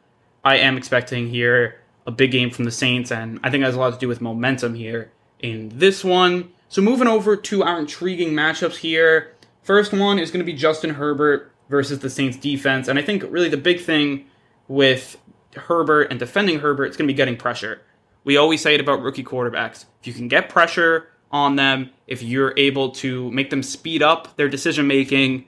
I 0.43 0.57
am 0.57 0.77
expecting 0.77 1.27
here 1.27 1.79
a 2.05 2.11
big 2.11 2.31
game 2.31 2.51
from 2.51 2.65
the 2.65 2.71
Saints, 2.71 3.11
and 3.11 3.39
I 3.43 3.49
think 3.49 3.61
it 3.61 3.65
has 3.65 3.75
a 3.75 3.79
lot 3.79 3.93
to 3.93 3.99
do 3.99 4.07
with 4.07 4.21
momentum 4.21 4.75
here 4.75 5.11
in 5.39 5.69
this 5.73 6.03
one. 6.03 6.51
So, 6.69 6.83
moving 6.83 7.07
over 7.07 7.35
to 7.35 7.63
our 7.63 7.79
intriguing 7.79 8.29
matchups 8.33 8.77
here. 8.77 9.33
First 9.63 9.91
one 9.91 10.19
is 10.19 10.31
going 10.31 10.45
to 10.45 10.51
be 10.51 10.57
Justin 10.57 10.91
Herbert 10.91 11.51
versus 11.69 11.99
the 11.99 12.09
Saints 12.09 12.37
defense. 12.37 12.87
And 12.87 12.97
I 12.97 13.01
think 13.01 13.23
really 13.29 13.49
the 13.49 13.57
big 13.57 13.81
thing 13.81 14.25
with 14.67 15.17
Herbert 15.55 16.03
and 16.09 16.19
defending 16.19 16.59
Herbert 16.59 16.85
is 16.85 16.97
going 16.97 17.07
to 17.07 17.13
be 17.13 17.17
getting 17.17 17.37
pressure. 17.37 17.81
We 18.23 18.37
always 18.37 18.61
say 18.61 18.75
it 18.75 18.81
about 18.81 19.01
rookie 19.01 19.23
quarterbacks. 19.23 19.85
If 20.01 20.07
you 20.07 20.13
can 20.13 20.27
get 20.27 20.49
pressure 20.49 21.07
on 21.31 21.55
them, 21.55 21.91
if 22.07 22.21
you're 22.21 22.53
able 22.57 22.91
to 22.91 23.31
make 23.31 23.49
them 23.49 23.63
speed 23.63 24.03
up 24.03 24.35
their 24.35 24.49
decision 24.49 24.87
making, 24.87 25.45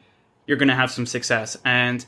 you're 0.48 0.58
going 0.58 0.70
to 0.70 0.76
have 0.76 0.92
some 0.92 1.06
success. 1.06 1.58
And 1.66 2.06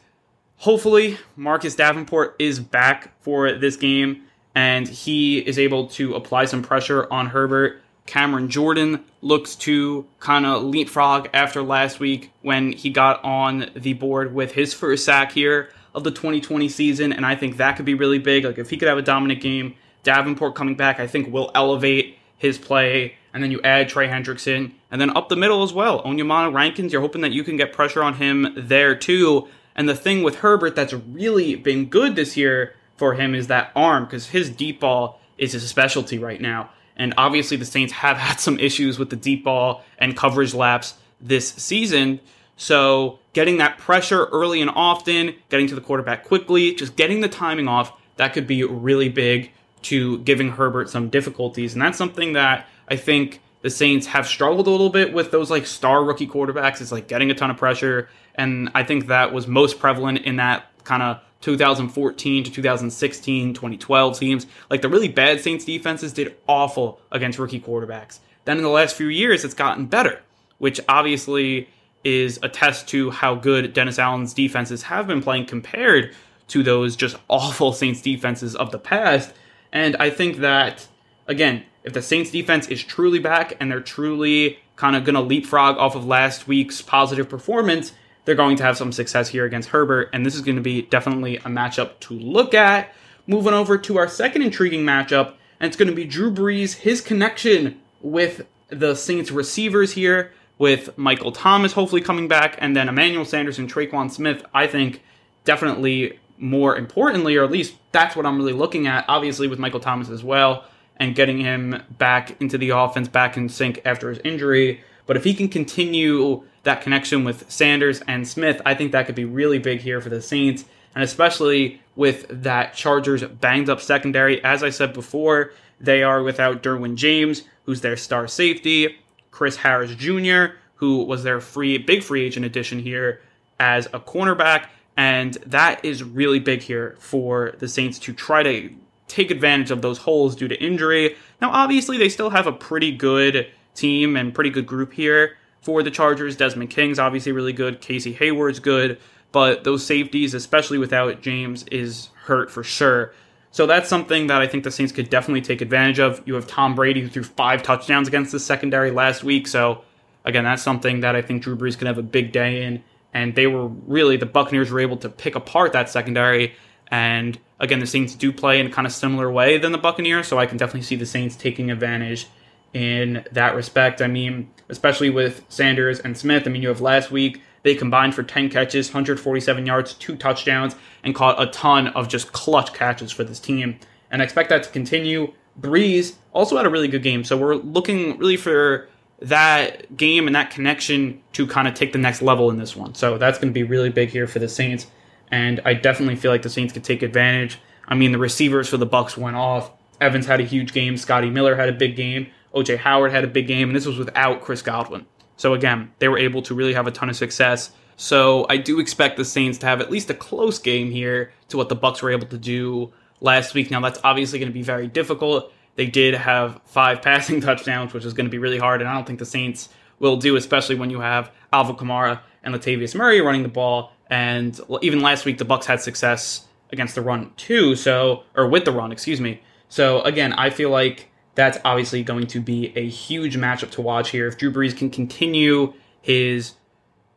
hopefully, 0.57 1.17
Marcus 1.35 1.75
Davenport 1.75 2.35
is 2.39 2.59
back 2.59 3.19
for 3.21 3.53
this 3.53 3.75
game 3.75 4.23
and 4.55 4.87
he 4.87 5.39
is 5.39 5.57
able 5.57 5.87
to 5.87 6.13
apply 6.13 6.45
some 6.45 6.61
pressure 6.61 7.11
on 7.11 7.27
Herbert. 7.27 7.81
Cameron 8.05 8.49
Jordan 8.49 9.03
looks 9.21 9.55
to 9.55 10.05
kind 10.19 10.45
of 10.45 10.63
leapfrog 10.63 11.29
after 11.33 11.61
last 11.61 11.99
week 11.99 12.31
when 12.41 12.73
he 12.73 12.89
got 12.89 13.23
on 13.23 13.69
the 13.75 13.93
board 13.93 14.33
with 14.33 14.51
his 14.53 14.73
first 14.73 15.05
sack 15.05 15.31
here 15.31 15.69
of 15.95 16.03
the 16.03 16.11
2020 16.11 16.67
season, 16.69 17.13
and 17.13 17.25
I 17.25 17.35
think 17.35 17.57
that 17.57 17.75
could 17.75 17.85
be 17.85 17.93
really 17.93 18.19
big. 18.19 18.45
Like 18.45 18.57
if 18.57 18.69
he 18.69 18.77
could 18.77 18.87
have 18.87 18.97
a 18.97 19.03
dominant 19.03 19.41
game, 19.41 19.75
Davenport 20.03 20.55
coming 20.55 20.75
back, 20.75 20.99
I 20.99 21.07
think 21.07 21.31
will 21.31 21.51
elevate 21.55 22.17
his 22.37 22.57
play. 22.57 23.15
And 23.33 23.41
then 23.41 23.49
you 23.49 23.61
add 23.63 23.89
Trey 23.89 24.07
Hendrickson, 24.07 24.73
and 24.91 25.01
then 25.01 25.15
up 25.17 25.27
the 25.27 25.35
middle 25.35 25.63
as 25.63 25.73
well, 25.73 26.03
Onyemata 26.03 26.53
Rankins. 26.53 26.93
You're 26.93 27.01
hoping 27.01 27.21
that 27.21 27.31
you 27.31 27.43
can 27.43 27.57
get 27.57 27.73
pressure 27.73 28.03
on 28.03 28.15
him 28.15 28.53
there 28.55 28.95
too. 28.95 29.47
And 29.75 29.89
the 29.89 29.95
thing 29.95 30.21
with 30.21 30.35
Herbert 30.35 30.75
that's 30.75 30.93
really 30.93 31.55
been 31.55 31.85
good 31.85 32.15
this 32.15 32.37
year 32.37 32.75
for 32.95 33.15
him 33.15 33.33
is 33.33 33.47
that 33.47 33.71
arm 33.75 34.05
because 34.05 34.29
his 34.29 34.51
deep 34.51 34.79
ball 34.79 35.19
is 35.39 35.53
his 35.53 35.67
specialty 35.67 36.19
right 36.19 36.39
now. 36.39 36.69
And 36.95 37.13
obviously, 37.17 37.57
the 37.57 37.65
Saints 37.65 37.93
have 37.93 38.17
had 38.17 38.39
some 38.39 38.59
issues 38.59 38.99
with 38.99 39.09
the 39.09 39.15
deep 39.15 39.43
ball 39.43 39.83
and 39.97 40.15
coverage 40.15 40.53
laps 40.53 40.95
this 41.19 41.49
season. 41.49 42.19
So, 42.55 43.19
getting 43.33 43.57
that 43.57 43.77
pressure 43.77 44.25
early 44.25 44.61
and 44.61 44.69
often, 44.69 45.35
getting 45.49 45.67
to 45.67 45.75
the 45.75 45.81
quarterback 45.81 46.23
quickly, 46.23 46.75
just 46.75 46.95
getting 46.95 47.21
the 47.21 47.29
timing 47.29 47.67
off, 47.67 47.93
that 48.17 48.33
could 48.33 48.47
be 48.47 48.63
really 48.63 49.09
big 49.09 49.51
to 49.83 50.19
giving 50.19 50.49
Herbert 50.51 50.89
some 50.89 51.09
difficulties. 51.09 51.73
And 51.73 51.81
that's 51.81 51.97
something 51.97 52.33
that 52.33 52.67
I 52.87 52.95
think 52.95 53.41
the 53.61 53.69
Saints 53.69 54.07
have 54.07 54.27
struggled 54.27 54.67
a 54.67 54.69
little 54.69 54.89
bit 54.89 55.13
with 55.13 55.31
those 55.31 55.49
like 55.49 55.65
star 55.65 56.03
rookie 56.03 56.27
quarterbacks. 56.27 56.81
It's 56.81 56.91
like 56.91 57.07
getting 57.07 57.31
a 57.31 57.33
ton 57.33 57.49
of 57.49 57.57
pressure. 57.57 58.09
And 58.35 58.69
I 58.75 58.83
think 58.83 59.07
that 59.07 59.33
was 59.33 59.47
most 59.47 59.79
prevalent 59.79 60.19
in 60.19 60.37
that 60.37 60.65
kind 60.83 61.01
of 61.01 61.19
2014 61.43 62.43
to 62.45 62.51
2016, 62.51 63.53
2012 63.53 64.19
teams. 64.19 64.47
Like 64.69 64.81
the 64.81 64.89
really 64.89 65.09
bad 65.09 65.41
Saints 65.41 65.65
defenses 65.65 66.13
did 66.13 66.35
awful 66.47 67.01
against 67.11 67.37
rookie 67.37 67.59
quarterbacks. 67.59 68.19
Then 68.45 68.57
in 68.57 68.63
the 68.63 68.69
last 68.69 68.95
few 68.95 69.07
years, 69.07 69.43
it's 69.43 69.53
gotten 69.53 69.85
better, 69.85 70.21
which 70.57 70.79
obviously 70.87 71.69
is 72.03 72.39
a 72.41 72.49
test 72.49 72.87
to 72.89 73.11
how 73.11 73.35
good 73.35 73.73
Dennis 73.73 73.99
Allen's 73.99 74.33
defenses 74.33 74.83
have 74.83 75.07
been 75.07 75.21
playing 75.21 75.45
compared 75.45 76.15
to 76.49 76.63
those 76.63 76.95
just 76.95 77.17
awful 77.29 77.73
Saints 77.73 78.01
defenses 78.01 78.55
of 78.55 78.71
the 78.71 78.79
past. 78.79 79.33
And 79.71 79.97
I 79.97 80.09
think 80.09 80.37
that, 80.37 80.87
again, 81.27 81.63
if 81.83 81.91
the 81.91 82.01
Saints 82.01 82.31
defense 82.31 82.67
is 82.67 82.81
truly 82.81 83.19
back 83.19 83.57
and 83.59 83.69
they're 83.69 83.81
truly 83.81 84.59
kind 84.77 84.95
of 84.95 85.03
going 85.03 85.15
to 85.15 85.21
leapfrog 85.21 85.77
off 85.77 85.95
of 85.95 86.05
last 86.05 86.47
week's 86.47 86.81
positive 86.81 87.27
performance, 87.27 87.91
they're 88.25 88.35
going 88.35 88.55
to 88.57 88.63
have 88.63 88.77
some 88.77 88.91
success 88.91 89.29
here 89.29 89.45
against 89.45 89.69
Herbert, 89.69 90.09
and 90.13 90.25
this 90.25 90.35
is 90.35 90.41
going 90.41 90.55
to 90.55 90.61
be 90.61 90.83
definitely 90.83 91.37
a 91.37 91.41
matchup 91.41 91.99
to 92.01 92.13
look 92.13 92.53
at. 92.53 92.93
Moving 93.27 93.53
over 93.53 93.77
to 93.77 93.97
our 93.97 94.07
second 94.07 94.41
intriguing 94.41 94.83
matchup, 94.85 95.33
and 95.59 95.67
it's 95.67 95.77
going 95.77 95.89
to 95.89 95.95
be 95.95 96.05
Drew 96.05 96.31
Brees, 96.31 96.73
his 96.73 97.01
connection 97.01 97.79
with 98.01 98.45
the 98.69 98.95
Saints 98.95 99.31
receivers 99.31 99.93
here, 99.93 100.31
with 100.57 100.97
Michael 100.97 101.31
Thomas 101.31 101.73
hopefully 101.73 102.01
coming 102.01 102.27
back, 102.27 102.55
and 102.59 102.75
then 102.75 102.89
Emmanuel 102.89 103.25
Sanders 103.25 103.59
and 103.59 103.71
Tre'Quan 103.71 104.11
Smith, 104.11 104.43
I 104.53 104.67
think 104.67 105.01
definitely 105.45 106.19
more 106.37 106.75
importantly, 106.75 107.35
or 107.37 107.43
at 107.43 107.51
least 107.51 107.75
that's 107.91 108.15
what 108.15 108.25
I'm 108.25 108.37
really 108.37 108.53
looking 108.53 108.87
at, 108.87 109.05
obviously 109.07 109.47
with 109.47 109.59
Michael 109.59 109.79
Thomas 109.79 110.09
as 110.09 110.23
well, 110.23 110.65
and 110.97 111.15
getting 111.15 111.39
him 111.39 111.81
back 111.97 112.39
into 112.41 112.57
the 112.57 112.69
offense, 112.69 113.07
back 113.07 113.37
in 113.37 113.49
sync 113.49 113.81
after 113.85 114.09
his 114.09 114.19
injury. 114.19 114.81
But 115.05 115.17
if 115.17 115.23
he 115.23 115.33
can 115.33 115.47
continue 115.49 116.43
that 116.63 116.81
connection 116.81 117.23
with 117.23 117.49
Sanders 117.51 118.01
and 118.07 118.27
Smith, 118.27 118.61
I 118.65 118.73
think 118.73 118.91
that 118.91 119.05
could 119.05 119.15
be 119.15 119.25
really 119.25 119.59
big 119.59 119.81
here 119.81 120.01
for 120.01 120.09
the 120.09 120.21
Saints, 120.21 120.65
and 120.95 121.03
especially 121.03 121.81
with 121.95 122.25
that 122.29 122.73
Chargers 122.73 123.23
banged 123.23 123.69
up 123.69 123.81
secondary. 123.81 124.43
As 124.43 124.63
I 124.63 124.69
said 124.69 124.93
before, 124.93 125.51
they 125.79 126.03
are 126.03 126.23
without 126.23 126.63
Derwin 126.63 126.95
James, 126.95 127.43
who's 127.65 127.81
their 127.81 127.97
star 127.97 128.27
safety, 128.27 128.95
Chris 129.31 129.57
Harris 129.57 129.93
Jr., 129.95 130.55
who 130.75 131.03
was 131.03 131.23
their 131.23 131.39
free 131.39 131.77
big 131.77 132.03
free 132.03 132.25
agent 132.25 132.45
addition 132.45 132.79
here 132.79 133.21
as 133.59 133.85
a 133.87 133.99
cornerback, 133.99 134.67
and 134.95 135.33
that 135.45 135.83
is 135.83 136.03
really 136.03 136.39
big 136.39 136.61
here 136.61 136.95
for 136.99 137.53
the 137.59 137.67
Saints 137.67 137.99
to 137.99 138.13
try 138.13 138.43
to 138.43 138.69
take 139.07 139.31
advantage 139.31 139.71
of 139.71 139.81
those 139.81 139.97
holes 139.97 140.35
due 140.35 140.47
to 140.47 140.63
injury. 140.63 141.15
Now, 141.41 141.51
obviously, 141.51 141.97
they 141.97 142.09
still 142.09 142.29
have 142.29 142.47
a 142.47 142.51
pretty 142.51 142.91
good 142.91 143.47
team 143.75 144.15
and 144.15 144.33
pretty 144.33 144.49
good 144.49 144.65
group 144.65 144.93
here 144.93 145.37
for 145.63 145.81
the 145.81 145.91
Chargers. 145.91 146.35
Desmond 146.35 146.69
King's 146.69 146.99
obviously 146.99 147.31
really 147.31 147.53
good. 147.53 147.81
Casey 147.81 148.13
Hayward's 148.13 148.59
good. 148.59 148.99
but 149.31 149.63
those 149.63 149.83
safeties, 149.83 150.35
especially 150.35 150.77
without 150.77 151.21
James, 151.21 151.63
is 151.71 152.09
hurt 152.25 152.51
for 152.51 152.63
sure. 152.63 153.13
So 153.49 153.65
that's 153.65 153.89
something 153.89 154.27
that 154.27 154.41
I 154.41 154.47
think 154.47 154.63
the 154.63 154.71
Saints 154.71 154.91
could 154.91 155.09
definitely 155.09 155.41
take 155.41 155.61
advantage 155.61 155.99
of. 155.99 156.21
You 156.25 156.35
have 156.35 156.47
Tom 156.47 156.75
Brady 156.75 157.01
who 157.01 157.07
threw 157.07 157.23
five 157.23 157.63
touchdowns 157.63 158.07
against 158.07 158.31
the 158.31 158.39
secondary 158.39 158.91
last 158.91 159.23
week. 159.23 159.47
So 159.47 159.83
again, 160.23 160.43
that's 160.43 160.61
something 160.61 161.01
that 161.01 161.15
I 161.15 161.21
think 161.21 161.43
Drew 161.43 161.55
Brees 161.55 161.77
can 161.77 161.87
have 161.87 161.97
a 161.97 162.03
big 162.03 162.31
day 162.31 162.63
in. 162.63 162.83
And 163.13 163.35
they 163.35 163.47
were 163.47 163.67
really 163.67 164.17
the 164.17 164.25
Buccaneers 164.25 164.71
were 164.71 164.79
able 164.79 164.97
to 164.97 165.09
pick 165.09 165.35
apart 165.35 165.73
that 165.73 165.89
secondary. 165.89 166.53
And 166.89 167.39
again, 167.59 167.79
the 167.79 167.87
Saints 167.87 168.15
do 168.15 168.31
play 168.31 168.59
in 168.59 168.67
a 168.67 168.69
kind 168.71 168.87
of 168.87 168.93
similar 168.93 169.31
way 169.31 169.57
than 169.57 169.71
the 169.71 169.77
Buccaneers, 169.77 170.27
so 170.27 170.37
I 170.37 170.45
can 170.45 170.57
definitely 170.57 170.81
see 170.81 170.95
the 170.95 171.05
Saints 171.05 171.35
taking 171.35 171.71
advantage 171.71 172.27
in 172.73 173.25
that 173.31 173.55
respect. 173.55 174.01
I 174.01 174.07
mean, 174.07 174.49
especially 174.69 175.09
with 175.09 175.45
Sanders 175.49 175.99
and 175.99 176.17
Smith. 176.17 176.43
I 176.45 176.49
mean, 176.49 176.61
you 176.61 176.69
have 176.69 176.81
last 176.81 177.11
week 177.11 177.41
they 177.63 177.75
combined 177.75 178.13
for 178.13 178.23
10 178.23 178.49
catches, 178.49 178.89
147 178.89 179.65
yards, 179.65 179.93
two 179.93 180.15
touchdowns, 180.15 180.75
and 181.03 181.15
caught 181.15 181.41
a 181.41 181.47
ton 181.47 181.87
of 181.89 182.07
just 182.09 182.33
clutch 182.33 182.73
catches 182.73 183.11
for 183.11 183.23
this 183.23 183.39
team. 183.39 183.79
And 184.11 184.21
I 184.21 184.25
expect 184.25 184.49
that 184.49 184.63
to 184.63 184.69
continue. 184.69 185.33
Brees 185.59 186.15
also 186.33 186.57
had 186.57 186.65
a 186.65 186.69
really 186.69 186.87
good 186.87 187.03
game, 187.03 187.23
so 187.23 187.37
we're 187.37 187.55
looking 187.55 188.17
really 188.17 188.37
for 188.37 188.89
that 189.19 189.95
game 189.95 190.27
and 190.27 190.35
that 190.35 190.51
connection 190.51 191.21
to 191.33 191.47
kind 191.47 191.67
of 191.67 191.73
take 191.73 191.93
the 191.93 191.99
next 191.99 192.21
level 192.21 192.49
in 192.49 192.57
this 192.57 192.75
one. 192.75 192.95
So 192.95 193.17
that's 193.17 193.37
going 193.37 193.53
to 193.53 193.53
be 193.53 193.63
really 193.63 193.89
big 193.89 194.09
here 194.09 194.27
for 194.27 194.39
the 194.39 194.49
Saints, 194.49 194.87
and 195.31 195.61
I 195.63 195.73
definitely 195.73 196.15
feel 196.15 196.31
like 196.31 196.41
the 196.41 196.49
Saints 196.49 196.73
could 196.73 196.83
take 196.83 197.01
advantage. 197.01 197.59
I 197.87 197.95
mean, 197.95 198.11
the 198.11 198.17
receivers 198.17 198.67
for 198.67 198.77
the 198.77 198.85
Bucks 198.85 199.15
went 199.15 199.35
off. 199.35 199.71
Evans 200.01 200.25
had 200.25 200.41
a 200.41 200.43
huge 200.43 200.73
game. 200.73 200.97
Scotty 200.97 201.29
Miller 201.29 201.55
had 201.55 201.69
a 201.69 201.73
big 201.73 201.95
game. 201.95 202.27
OJ 202.53 202.77
Howard 202.77 203.11
had 203.11 203.23
a 203.23 203.27
big 203.27 203.47
game, 203.47 203.69
and 203.69 203.75
this 203.75 203.85
was 203.85 203.97
without 203.97 204.41
Chris 204.41 204.61
Godwin. 204.61 205.05
So 205.37 205.53
again, 205.53 205.91
they 205.99 206.07
were 206.07 206.17
able 206.17 206.41
to 206.43 206.53
really 206.53 206.73
have 206.73 206.87
a 206.87 206.91
ton 206.91 207.09
of 207.09 207.15
success. 207.15 207.71
So 207.95 208.45
I 208.49 208.57
do 208.57 208.79
expect 208.79 209.17
the 209.17 209.25
Saints 209.25 209.57
to 209.59 209.65
have 209.65 209.81
at 209.81 209.91
least 209.91 210.09
a 210.09 210.13
close 210.13 210.59
game 210.59 210.91
here 210.91 211.31
to 211.49 211.57
what 211.57 211.69
the 211.69 211.75
Bucks 211.75 212.01
were 212.01 212.11
able 212.11 212.27
to 212.27 212.37
do 212.37 212.91
last 213.21 213.53
week. 213.53 213.71
Now 213.71 213.81
that's 213.81 213.99
obviously 214.03 214.39
going 214.39 214.49
to 214.49 214.53
be 214.53 214.63
very 214.63 214.87
difficult. 214.87 215.51
They 215.75 215.87
did 215.87 216.13
have 216.13 216.61
five 216.65 217.01
passing 217.03 217.41
touchdowns, 217.41 217.93
which 217.93 218.05
is 218.05 218.13
going 218.13 218.25
to 218.25 218.31
be 218.31 218.37
really 218.37 218.59
hard, 218.59 218.81
and 218.81 218.89
I 218.89 218.93
don't 218.93 219.05
think 219.05 219.19
the 219.19 219.25
Saints 219.25 219.69
will 219.99 220.17
do, 220.17 220.35
especially 220.35 220.75
when 220.75 220.89
you 220.89 220.99
have 220.99 221.31
Alvin 221.51 221.75
Kamara 221.75 222.19
and 222.43 222.53
Latavius 222.53 222.93
Murray 222.93 223.21
running 223.21 223.43
the 223.43 223.49
ball. 223.49 223.93
And 224.09 224.59
even 224.81 224.99
last 224.99 225.25
week, 225.25 225.37
the 225.37 225.45
Bucks 225.45 225.65
had 225.65 225.81
success 225.81 226.45
against 226.71 226.95
the 226.95 227.01
run 227.01 227.31
too. 227.37 227.75
So, 227.75 228.23
or 228.35 228.47
with 228.47 228.65
the 228.65 228.71
run, 228.71 228.91
excuse 228.91 229.21
me. 229.21 229.41
So 229.69 230.01
again, 230.01 230.33
I 230.33 230.49
feel 230.49 230.69
like 230.69 231.09
that's 231.35 231.57
obviously 231.65 232.03
going 232.03 232.27
to 232.27 232.39
be 232.39 232.71
a 232.75 232.87
huge 232.87 233.37
matchup 233.37 233.71
to 233.71 233.81
watch 233.81 234.11
here. 234.11 234.27
If 234.27 234.37
Drew 234.37 234.51
Brees 234.51 234.77
can 234.77 234.89
continue 234.89 235.73
his 236.01 236.53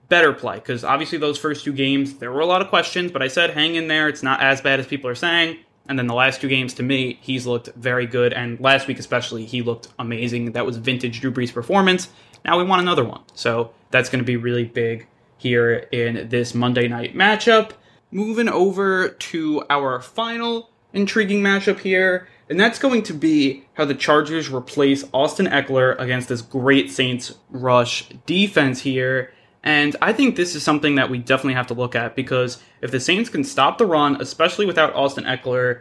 better 0.09 0.33
play, 0.33 0.57
because 0.57 0.85
obviously 0.85 1.19
those 1.19 1.39
first 1.39 1.65
two 1.65 1.73
games 1.73 2.15
there 2.15 2.33
were 2.33 2.41
a 2.41 2.47
lot 2.47 2.63
of 2.63 2.69
questions, 2.69 3.13
but 3.13 3.23
I 3.23 3.29
said 3.29 3.51
hang 3.51 3.75
in 3.75 3.89
there. 3.89 4.09
It's 4.09 4.23
not 4.23 4.41
as 4.41 4.61
bad 4.61 4.81
as 4.81 4.87
people 4.87 5.11
are 5.11 5.15
saying. 5.15 5.59
And 5.89 5.99
then 5.99 6.07
the 6.09 6.15
last 6.15 6.41
two 6.41 6.49
games, 6.49 6.75
to 6.75 6.83
me, 6.83 7.19
he's 7.21 7.47
looked 7.47 7.69
very 7.77 8.07
good. 8.07 8.33
And 8.33 8.59
last 8.59 8.89
week, 8.89 8.99
especially, 8.99 9.45
he 9.45 9.63
looked 9.63 9.89
amazing. 9.99 10.53
That 10.53 10.67
was 10.67 10.79
vintage 10.79 11.21
Drew 11.21 11.31
Brees 11.31 11.53
performance. 11.53 12.09
Now 12.45 12.59
we 12.59 12.65
want 12.65 12.83
another 12.83 13.05
one. 13.05 13.23
So 13.35 13.71
that's 13.91 14.09
going 14.09 14.21
to 14.21 14.27
be 14.27 14.37
really 14.37 14.65
big 14.65 15.07
here 15.39 15.87
in 15.93 16.29
this 16.29 16.55
Monday 16.55 16.89
night 16.89 17.15
matchup. 17.15 17.73
Moving 18.11 18.49
over 18.49 19.11
to 19.11 19.65
our 19.69 20.01
final 20.01 20.71
intriguing 20.93 21.43
matchup 21.43 21.79
here, 21.81 22.29
and 22.49 22.61
that's 22.61 22.79
going 22.79 23.03
to 23.05 23.13
be 23.13 23.65
how 23.75 23.85
the 23.85 23.95
Chargers 23.95 24.51
replace 24.51 25.05
Austin 25.13 25.47
Ekeler 25.47 25.99
against 25.99 26.29
this 26.29 26.43
great 26.43 26.91
Saints 26.91 27.35
rush 27.51 28.09
defense 28.25 28.81
here. 28.81 29.33
And 29.65 29.97
I 30.01 30.13
think 30.13 30.37
this 30.37 30.55
is 30.55 30.63
something 30.63 30.95
that 30.95 31.11
we 31.11 31.19
definitely 31.19 31.55
have 31.55 31.67
to 31.69 31.75
look 31.75 31.97
at 31.97 32.15
because 32.15 32.63
if 32.81 32.93
the 32.93 33.01
Saints 33.01 33.29
can 33.29 33.43
stop 33.43 33.79
the 33.79 33.87
run, 33.87 34.21
especially 34.21 34.65
without 34.65 34.95
Austin 34.95 35.25
Ekeler, 35.25 35.81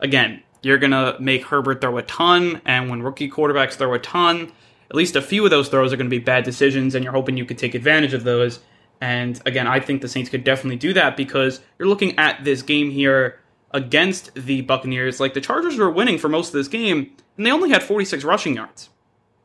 again, 0.00 0.42
you're 0.62 0.78
going 0.78 0.90
to 0.90 1.16
make 1.18 1.44
Herbert 1.44 1.80
throw 1.80 1.96
a 1.96 2.02
ton. 2.02 2.60
And 2.66 2.90
when 2.90 3.02
rookie 3.02 3.30
quarterbacks 3.30 3.72
throw 3.72 3.94
a 3.94 3.98
ton, 3.98 4.52
at 4.90 4.96
least 4.96 5.16
a 5.16 5.22
few 5.22 5.44
of 5.44 5.50
those 5.50 5.70
throws 5.70 5.92
are 5.92 5.96
going 5.96 6.10
to 6.10 6.14
be 6.14 6.22
bad 6.22 6.44
decisions, 6.44 6.94
and 6.94 7.02
you're 7.02 7.14
hoping 7.14 7.38
you 7.38 7.46
could 7.46 7.56
take 7.56 7.74
advantage 7.74 8.12
of 8.12 8.24
those. 8.24 8.60
And 9.00 9.40
again, 9.46 9.66
I 9.66 9.80
think 9.80 10.02
the 10.02 10.08
Saints 10.08 10.28
could 10.28 10.44
definitely 10.44 10.76
do 10.76 10.92
that 10.92 11.16
because 11.16 11.60
you're 11.78 11.88
looking 11.88 12.18
at 12.18 12.44
this 12.44 12.60
game 12.60 12.90
here 12.90 13.40
against 13.72 14.34
the 14.34 14.62
Buccaneers. 14.62 15.20
Like 15.20 15.34
the 15.34 15.40
Chargers 15.40 15.76
were 15.76 15.90
winning 15.90 16.18
for 16.18 16.28
most 16.28 16.48
of 16.48 16.54
this 16.54 16.68
game, 16.68 17.12
and 17.36 17.46
they 17.46 17.50
only 17.50 17.70
had 17.70 17.82
46 17.82 18.24
rushing 18.24 18.56
yards. 18.56 18.90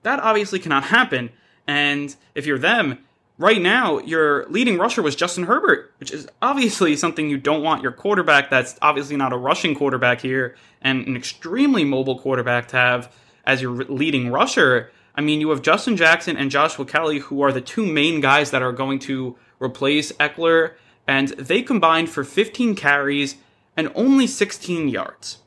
That 0.04 0.20
obviously 0.20 0.60
cannot 0.60 0.86
happen. 0.86 1.32
And 1.66 2.16
if 2.36 2.46
you're 2.46 2.58
them, 2.58 3.00
right 3.38 3.62
now 3.62 4.00
your 4.00 4.46
leading 4.48 4.78
rusher 4.78 5.02
was 5.02 5.16
Justin 5.16 5.46
Herbert, 5.46 5.94
which 6.00 6.12
is 6.12 6.28
obviously 6.42 6.96
something 6.96 7.30
you 7.30 7.38
don't 7.38 7.64
want 7.64 7.84
your 7.84 7.92
quarterback 7.92 8.50
that's 8.50 8.78
obviously 8.82 9.18
not 9.18 9.34
a 9.34 9.38
rushing 9.38 9.76
quarterback 9.76 10.22
here 10.22 10.56
and 10.82 11.08
an 11.08 11.16
extremely 11.16 11.84
mobile 11.84 12.20
quarterback 12.20 12.68
to 12.70 12.78
have 12.78 13.14
as 13.46 13.62
your 13.62 13.72
leading 13.72 14.30
rusher. 14.30 14.92
I 15.16 15.22
mean, 15.22 15.42
you 15.42 15.50
have 15.50 15.62
Justin 15.62 15.98
Jackson 15.98 16.38
and 16.38 16.52
Joshua 16.52 16.86
Kelly, 16.86 17.20
who 17.20 17.42
are 17.42 17.52
the 17.52 17.62
two 17.62 17.86
main 17.86 18.22
guys 18.22 18.52
that 18.52 18.62
are 18.62 18.72
going 18.72 19.00
to 19.00 19.36
replace 19.60 20.12
Ekeler, 20.14 20.74
and 21.08 21.30
they 21.30 21.62
combined 21.62 22.10
for 22.10 22.24
15 22.24 22.76
carries 22.76 23.38
and 23.78 23.92
only 23.96 24.28
16 24.28 24.90
yards. 24.90 25.38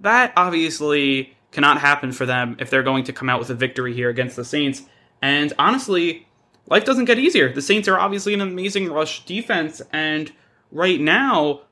That 0.00 0.32
obviously 0.36 1.36
cannot 1.50 1.80
happen 1.80 2.12
for 2.12 2.24
them 2.24 2.56
if 2.58 2.70
they're 2.70 2.82
going 2.82 3.04
to 3.04 3.12
come 3.12 3.28
out 3.28 3.38
with 3.38 3.50
a 3.50 3.54
victory 3.54 3.92
here 3.92 4.08
against 4.08 4.36
the 4.36 4.44
Saints. 4.44 4.82
And 5.20 5.52
honestly, 5.58 6.26
life 6.66 6.84
doesn't 6.84 7.04
get 7.04 7.18
easier. 7.18 7.52
The 7.52 7.60
Saints 7.60 7.88
are 7.88 7.98
obviously 7.98 8.32
an 8.32 8.40
amazing 8.40 8.90
rush 8.90 9.24
defense, 9.26 9.82
and 9.92 10.32
right 10.70 11.00
now, 11.00 11.62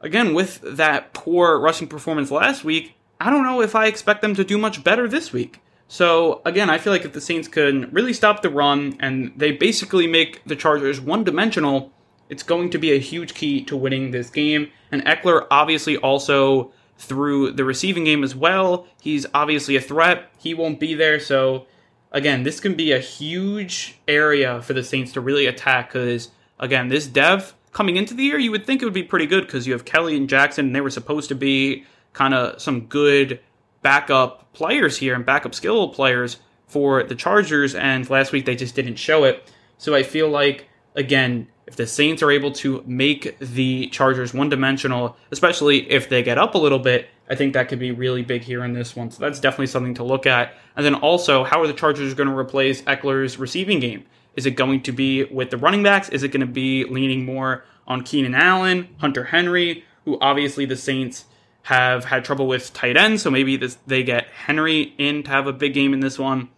again, 0.00 0.34
with 0.34 0.60
that 0.62 1.12
poor 1.12 1.58
rushing 1.58 1.88
performance 1.88 2.30
last 2.30 2.62
week, 2.62 2.94
I 3.20 3.30
don't 3.30 3.42
know 3.42 3.62
if 3.62 3.74
I 3.74 3.86
expect 3.86 4.22
them 4.22 4.34
to 4.34 4.44
do 4.44 4.58
much 4.58 4.84
better 4.84 5.08
this 5.08 5.32
week. 5.32 5.60
So 5.88 6.42
again, 6.44 6.68
I 6.68 6.78
feel 6.78 6.92
like 6.92 7.04
if 7.04 7.12
the 7.12 7.20
Saints 7.20 7.48
can 7.48 7.90
really 7.92 8.12
stop 8.12 8.42
the 8.42 8.50
run 8.50 8.96
and 9.00 9.32
they 9.36 9.52
basically 9.52 10.06
make 10.06 10.42
the 10.44 10.56
Chargers 10.56 11.00
one 11.00 11.24
dimensional, 11.24 11.92
it's 12.28 12.42
going 12.42 12.70
to 12.70 12.78
be 12.78 12.92
a 12.92 12.98
huge 12.98 13.34
key 13.34 13.62
to 13.64 13.76
winning 13.76 14.10
this 14.10 14.30
game. 14.30 14.70
And 14.90 15.04
Ekeler 15.04 15.46
obviously 15.50 15.96
also 15.96 16.72
through 16.98 17.52
the 17.52 17.64
receiving 17.64 18.04
game 18.04 18.24
as 18.24 18.34
well. 18.34 18.86
He's 19.00 19.26
obviously 19.34 19.76
a 19.76 19.80
threat. 19.80 20.30
He 20.38 20.54
won't 20.54 20.80
be 20.80 20.94
there, 20.94 21.20
so 21.20 21.66
again, 22.12 22.42
this 22.42 22.60
can 22.60 22.74
be 22.74 22.92
a 22.92 22.98
huge 22.98 23.98
area 24.08 24.62
for 24.62 24.72
the 24.72 24.82
Saints 24.82 25.12
to 25.12 25.20
really 25.20 25.46
attack 25.46 25.92
because 25.92 26.30
again, 26.58 26.88
this 26.88 27.06
dev 27.06 27.54
coming 27.72 27.96
into 27.96 28.14
the 28.14 28.22
year, 28.22 28.38
you 28.38 28.50
would 28.50 28.64
think 28.64 28.80
it 28.80 28.86
would 28.86 28.94
be 28.94 29.02
pretty 29.02 29.26
good 29.26 29.44
because 29.44 29.66
you 29.66 29.74
have 29.74 29.84
Kelly 29.84 30.16
and 30.16 30.28
Jackson, 30.28 30.66
and 30.66 30.74
they 30.74 30.80
were 30.80 30.90
supposed 30.90 31.28
to 31.28 31.34
be 31.34 31.84
kind 32.14 32.32
of 32.32 32.60
some 32.60 32.86
good 32.86 33.40
backup 33.82 34.50
players 34.54 34.96
here 34.96 35.14
and 35.14 35.26
backup 35.26 35.54
skill 35.54 35.90
players 35.90 36.38
for 36.66 37.02
the 37.02 37.14
Chargers, 37.14 37.74
and 37.74 38.08
last 38.08 38.32
week 38.32 38.46
they 38.46 38.56
just 38.56 38.74
didn't 38.74 38.96
show 38.96 39.24
it. 39.24 39.52
So 39.76 39.94
I 39.94 40.02
feel 40.02 40.30
like, 40.30 40.68
again, 40.94 41.48
if 41.66 41.76
the 41.76 41.86
Saints 41.86 42.22
are 42.22 42.30
able 42.30 42.52
to 42.52 42.82
make 42.86 43.38
the 43.40 43.88
Chargers 43.88 44.32
one 44.32 44.48
dimensional, 44.48 45.16
especially 45.30 45.90
if 45.90 46.08
they 46.08 46.22
get 46.22 46.38
up 46.38 46.54
a 46.54 46.58
little 46.58 46.78
bit, 46.78 47.08
I 47.28 47.34
think 47.34 47.54
that 47.54 47.68
could 47.68 47.80
be 47.80 47.90
really 47.90 48.22
big 48.22 48.42
here 48.42 48.64
in 48.64 48.72
this 48.72 48.94
one. 48.94 49.10
So 49.10 49.20
that's 49.20 49.40
definitely 49.40 49.66
something 49.66 49.94
to 49.94 50.04
look 50.04 50.26
at. 50.26 50.54
And 50.76 50.86
then 50.86 50.94
also, 50.94 51.42
how 51.42 51.60
are 51.60 51.66
the 51.66 51.72
Chargers 51.72 52.14
going 52.14 52.28
to 52.28 52.36
replace 52.36 52.82
Ekeler's 52.82 53.38
receiving 53.38 53.80
game? 53.80 54.04
Is 54.36 54.46
it 54.46 54.52
going 54.52 54.82
to 54.82 54.92
be 54.92 55.24
with 55.24 55.50
the 55.50 55.56
running 55.56 55.82
backs? 55.82 56.08
Is 56.10 56.22
it 56.22 56.28
going 56.28 56.40
to 56.40 56.46
be 56.46 56.84
leaning 56.84 57.24
more 57.24 57.64
on 57.86 58.02
Keenan 58.02 58.34
Allen, 58.34 58.94
Hunter 58.98 59.24
Henry, 59.24 59.84
who 60.04 60.18
obviously 60.20 60.66
the 60.66 60.76
Saints 60.76 61.24
have 61.62 62.04
had 62.04 62.24
trouble 62.24 62.46
with 62.46 62.72
tight 62.72 62.96
ends, 62.96 63.22
so 63.22 63.30
maybe 63.30 63.56
this, 63.56 63.76
they 63.88 64.04
get 64.04 64.28
Henry 64.28 64.94
in 64.98 65.24
to 65.24 65.30
have 65.30 65.48
a 65.48 65.52
big 65.52 65.74
game 65.74 65.92
in 65.92 65.98
this 65.98 66.16
one. 66.16 66.48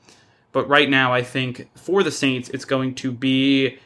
But 0.52 0.68
right 0.68 0.88
now, 0.88 1.14
I 1.14 1.22
think 1.22 1.70
for 1.74 2.02
the 2.02 2.10
Saints, 2.10 2.50
it's 2.50 2.66
going 2.66 2.94
to 2.96 3.10
be 3.10 3.78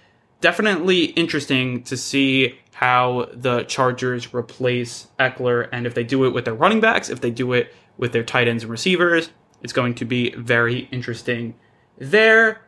definitely 0.42 1.04
interesting 1.04 1.82
to 1.84 1.96
see 1.96 2.58
how 2.74 3.28
the 3.32 3.62
Chargers 3.62 4.34
replace 4.34 5.06
Ekeler 5.18 5.68
and 5.72 5.86
if 5.86 5.94
they 5.94 6.04
do 6.04 6.26
it 6.26 6.30
with 6.30 6.44
their 6.44 6.54
running 6.54 6.80
backs, 6.80 7.08
if 7.08 7.22
they 7.22 7.30
do 7.30 7.52
it 7.54 7.72
with 7.96 8.12
their 8.12 8.24
tight 8.24 8.48
ends 8.48 8.64
and 8.64 8.70
receivers, 8.70 9.30
it's 9.62 9.72
going 9.72 9.94
to 9.94 10.04
be 10.04 10.34
very 10.34 10.88
interesting 10.90 11.54
there. 11.96 12.60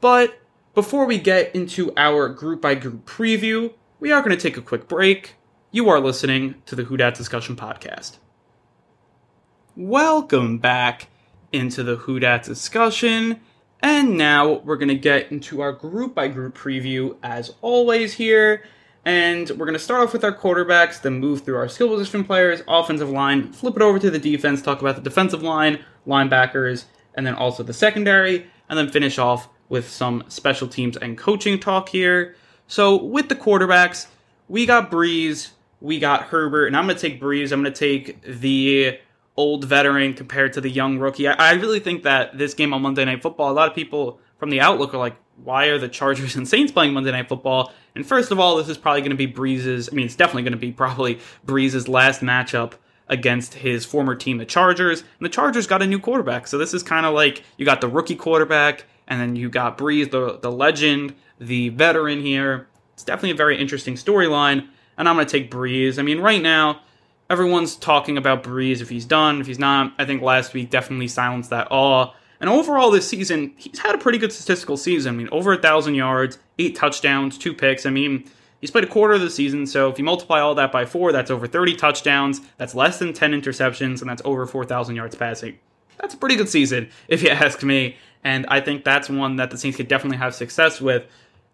But 0.00 0.38
before 0.74 1.06
we 1.06 1.18
get 1.18 1.54
into 1.56 1.92
our 1.96 2.28
group 2.28 2.60
by 2.60 2.74
group 2.74 3.06
preview, 3.06 3.72
we 3.98 4.12
are 4.12 4.20
going 4.20 4.36
to 4.36 4.40
take 4.40 4.58
a 4.58 4.62
quick 4.62 4.86
break. 4.86 5.36
You 5.72 5.88
are 5.88 6.00
listening 6.00 6.56
to 6.66 6.76
the 6.76 6.84
Who 6.84 6.98
Dat 6.98 7.14
Discussion 7.14 7.56
Podcast. 7.56 8.18
Welcome 9.74 10.58
back 10.58 11.08
into 11.50 11.82
the 11.82 11.96
Who 11.96 12.20
Dat 12.20 12.42
Discussion. 12.42 13.40
And 13.82 14.16
now 14.16 14.54
we're 14.54 14.76
going 14.76 14.88
to 14.88 14.94
get 14.94 15.30
into 15.30 15.60
our 15.60 15.72
group 15.72 16.14
by 16.14 16.28
group 16.28 16.56
preview 16.56 17.16
as 17.22 17.54
always 17.60 18.14
here. 18.14 18.64
And 19.04 19.48
we're 19.50 19.66
going 19.66 19.74
to 19.74 19.78
start 19.78 20.02
off 20.02 20.12
with 20.12 20.24
our 20.24 20.36
quarterbacks, 20.36 21.00
then 21.00 21.20
move 21.20 21.44
through 21.44 21.56
our 21.56 21.68
skill 21.68 21.88
position 21.88 22.24
players, 22.24 22.62
offensive 22.66 23.10
line, 23.10 23.52
flip 23.52 23.76
it 23.76 23.82
over 23.82 23.98
to 24.00 24.10
the 24.10 24.18
defense, 24.18 24.62
talk 24.62 24.80
about 24.80 24.96
the 24.96 25.02
defensive 25.02 25.42
line, 25.42 25.84
linebackers, 26.06 26.86
and 27.14 27.24
then 27.24 27.34
also 27.34 27.62
the 27.62 27.72
secondary, 27.72 28.46
and 28.68 28.76
then 28.76 28.88
finish 28.88 29.18
off 29.18 29.48
with 29.68 29.88
some 29.88 30.24
special 30.28 30.66
teams 30.66 30.96
and 30.96 31.16
coaching 31.16 31.58
talk 31.60 31.88
here. 31.88 32.34
So, 32.66 32.96
with 32.96 33.28
the 33.28 33.36
quarterbacks, 33.36 34.06
we 34.48 34.66
got 34.66 34.90
Brees, 34.90 35.50
we 35.80 36.00
got 36.00 36.24
Herbert, 36.24 36.66
and 36.66 36.76
I'm 36.76 36.86
going 36.86 36.96
to 36.96 37.00
take 37.00 37.20
Brees. 37.20 37.52
I'm 37.52 37.62
going 37.62 37.72
to 37.72 37.78
take 37.78 38.22
the 38.22 38.98
old 39.36 39.64
veteran 39.64 40.14
compared 40.14 40.52
to 40.54 40.60
the 40.60 40.70
young 40.70 40.98
rookie. 40.98 41.28
I, 41.28 41.34
I 41.34 41.52
really 41.54 41.80
think 41.80 42.02
that 42.04 42.36
this 42.38 42.54
game 42.54 42.72
on 42.72 42.82
Monday 42.82 43.04
Night 43.04 43.22
Football, 43.22 43.50
a 43.50 43.54
lot 43.54 43.68
of 43.68 43.74
people 43.74 44.20
from 44.38 44.50
the 44.50 44.60
outlook 44.60 44.94
are 44.94 44.98
like, 44.98 45.16
why 45.42 45.66
are 45.66 45.78
the 45.78 45.88
Chargers 45.88 46.36
and 46.36 46.48
Saints 46.48 46.72
playing 46.72 46.94
Monday 46.94 47.12
Night 47.12 47.28
Football? 47.28 47.72
And 47.94 48.06
first 48.06 48.30
of 48.30 48.40
all, 48.40 48.56
this 48.56 48.68
is 48.68 48.78
probably 48.78 49.00
going 49.00 49.10
to 49.10 49.16
be 49.16 49.26
Brees's. 49.26 49.88
I 49.90 49.94
mean, 49.94 50.06
it's 50.06 50.16
definitely 50.16 50.42
going 50.42 50.52
to 50.52 50.58
be 50.58 50.72
probably 50.72 51.18
Brees's 51.44 51.88
last 51.88 52.20
matchup 52.20 52.74
against 53.08 53.54
his 53.54 53.84
former 53.84 54.14
team, 54.14 54.38
the 54.38 54.44
Chargers. 54.44 55.00
And 55.00 55.24
the 55.24 55.28
Chargers 55.28 55.66
got 55.66 55.82
a 55.82 55.86
new 55.86 55.98
quarterback. 55.98 56.46
So 56.46 56.58
this 56.58 56.74
is 56.74 56.82
kind 56.82 57.06
of 57.06 57.14
like 57.14 57.42
you 57.56 57.64
got 57.64 57.80
the 57.80 57.88
rookie 57.88 58.16
quarterback, 58.16 58.84
and 59.06 59.20
then 59.20 59.36
you 59.36 59.48
got 59.48 59.78
Brees, 59.78 60.10
the, 60.10 60.38
the 60.40 60.50
legend, 60.50 61.14
the 61.38 61.68
veteran 61.70 62.20
here. 62.20 62.68
It's 62.94 63.04
definitely 63.04 63.30
a 63.30 63.36
very 63.36 63.58
interesting 63.58 63.94
storyline. 63.94 64.68
And 64.98 65.08
I'm 65.08 65.16
going 65.16 65.26
to 65.26 65.30
take 65.30 65.50
Brees. 65.50 65.98
I 65.98 66.02
mean, 66.02 66.20
right 66.20 66.42
now, 66.42 66.80
everyone's 67.28 67.76
talking 67.76 68.16
about 68.16 68.42
Brees 68.42 68.80
if 68.80 68.88
he's 68.88 69.04
done, 69.04 69.40
if 69.40 69.46
he's 69.46 69.58
not. 69.58 69.92
I 69.98 70.04
think 70.04 70.22
last 70.22 70.54
week 70.54 70.70
definitely 70.70 71.08
silenced 71.08 71.50
that 71.50 71.68
awe. 71.70 72.12
And 72.40 72.50
overall 72.50 72.90
this 72.90 73.08
season, 73.08 73.54
he's 73.56 73.78
had 73.78 73.94
a 73.94 73.98
pretty 73.98 74.18
good 74.18 74.32
statistical 74.32 74.76
season. 74.76 75.14
I 75.14 75.16
mean, 75.16 75.28
over 75.32 75.52
a 75.52 75.58
thousand 75.58 75.94
yards, 75.94 76.38
eight 76.58 76.76
touchdowns, 76.76 77.38
two 77.38 77.54
picks. 77.54 77.86
I 77.86 77.90
mean, 77.90 78.24
he's 78.60 78.70
played 78.70 78.84
a 78.84 78.88
quarter 78.88 79.14
of 79.14 79.20
the 79.20 79.30
season, 79.30 79.66
so 79.66 79.88
if 79.88 79.98
you 79.98 80.04
multiply 80.04 80.40
all 80.40 80.54
that 80.54 80.70
by 80.70 80.84
four, 80.84 81.12
that's 81.12 81.30
over 81.30 81.46
30 81.46 81.76
touchdowns. 81.76 82.40
That's 82.58 82.74
less 82.74 82.98
than 82.98 83.14
10 83.14 83.32
interceptions, 83.32 84.00
and 84.00 84.10
that's 84.10 84.22
over 84.24 84.46
4,000 84.46 84.96
yards 84.96 85.14
passing. 85.14 85.58
That's 85.98 86.12
a 86.12 86.18
pretty 86.18 86.36
good 86.36 86.48
season, 86.48 86.90
if 87.08 87.22
you 87.22 87.28
ask 87.30 87.62
me. 87.62 87.96
And 88.22 88.44
I 88.48 88.60
think 88.60 88.84
that's 88.84 89.08
one 89.08 89.36
that 89.36 89.50
the 89.50 89.58
Saints 89.58 89.76
could 89.76 89.88
definitely 89.88 90.18
have 90.18 90.34
success 90.34 90.80
with. 90.80 91.04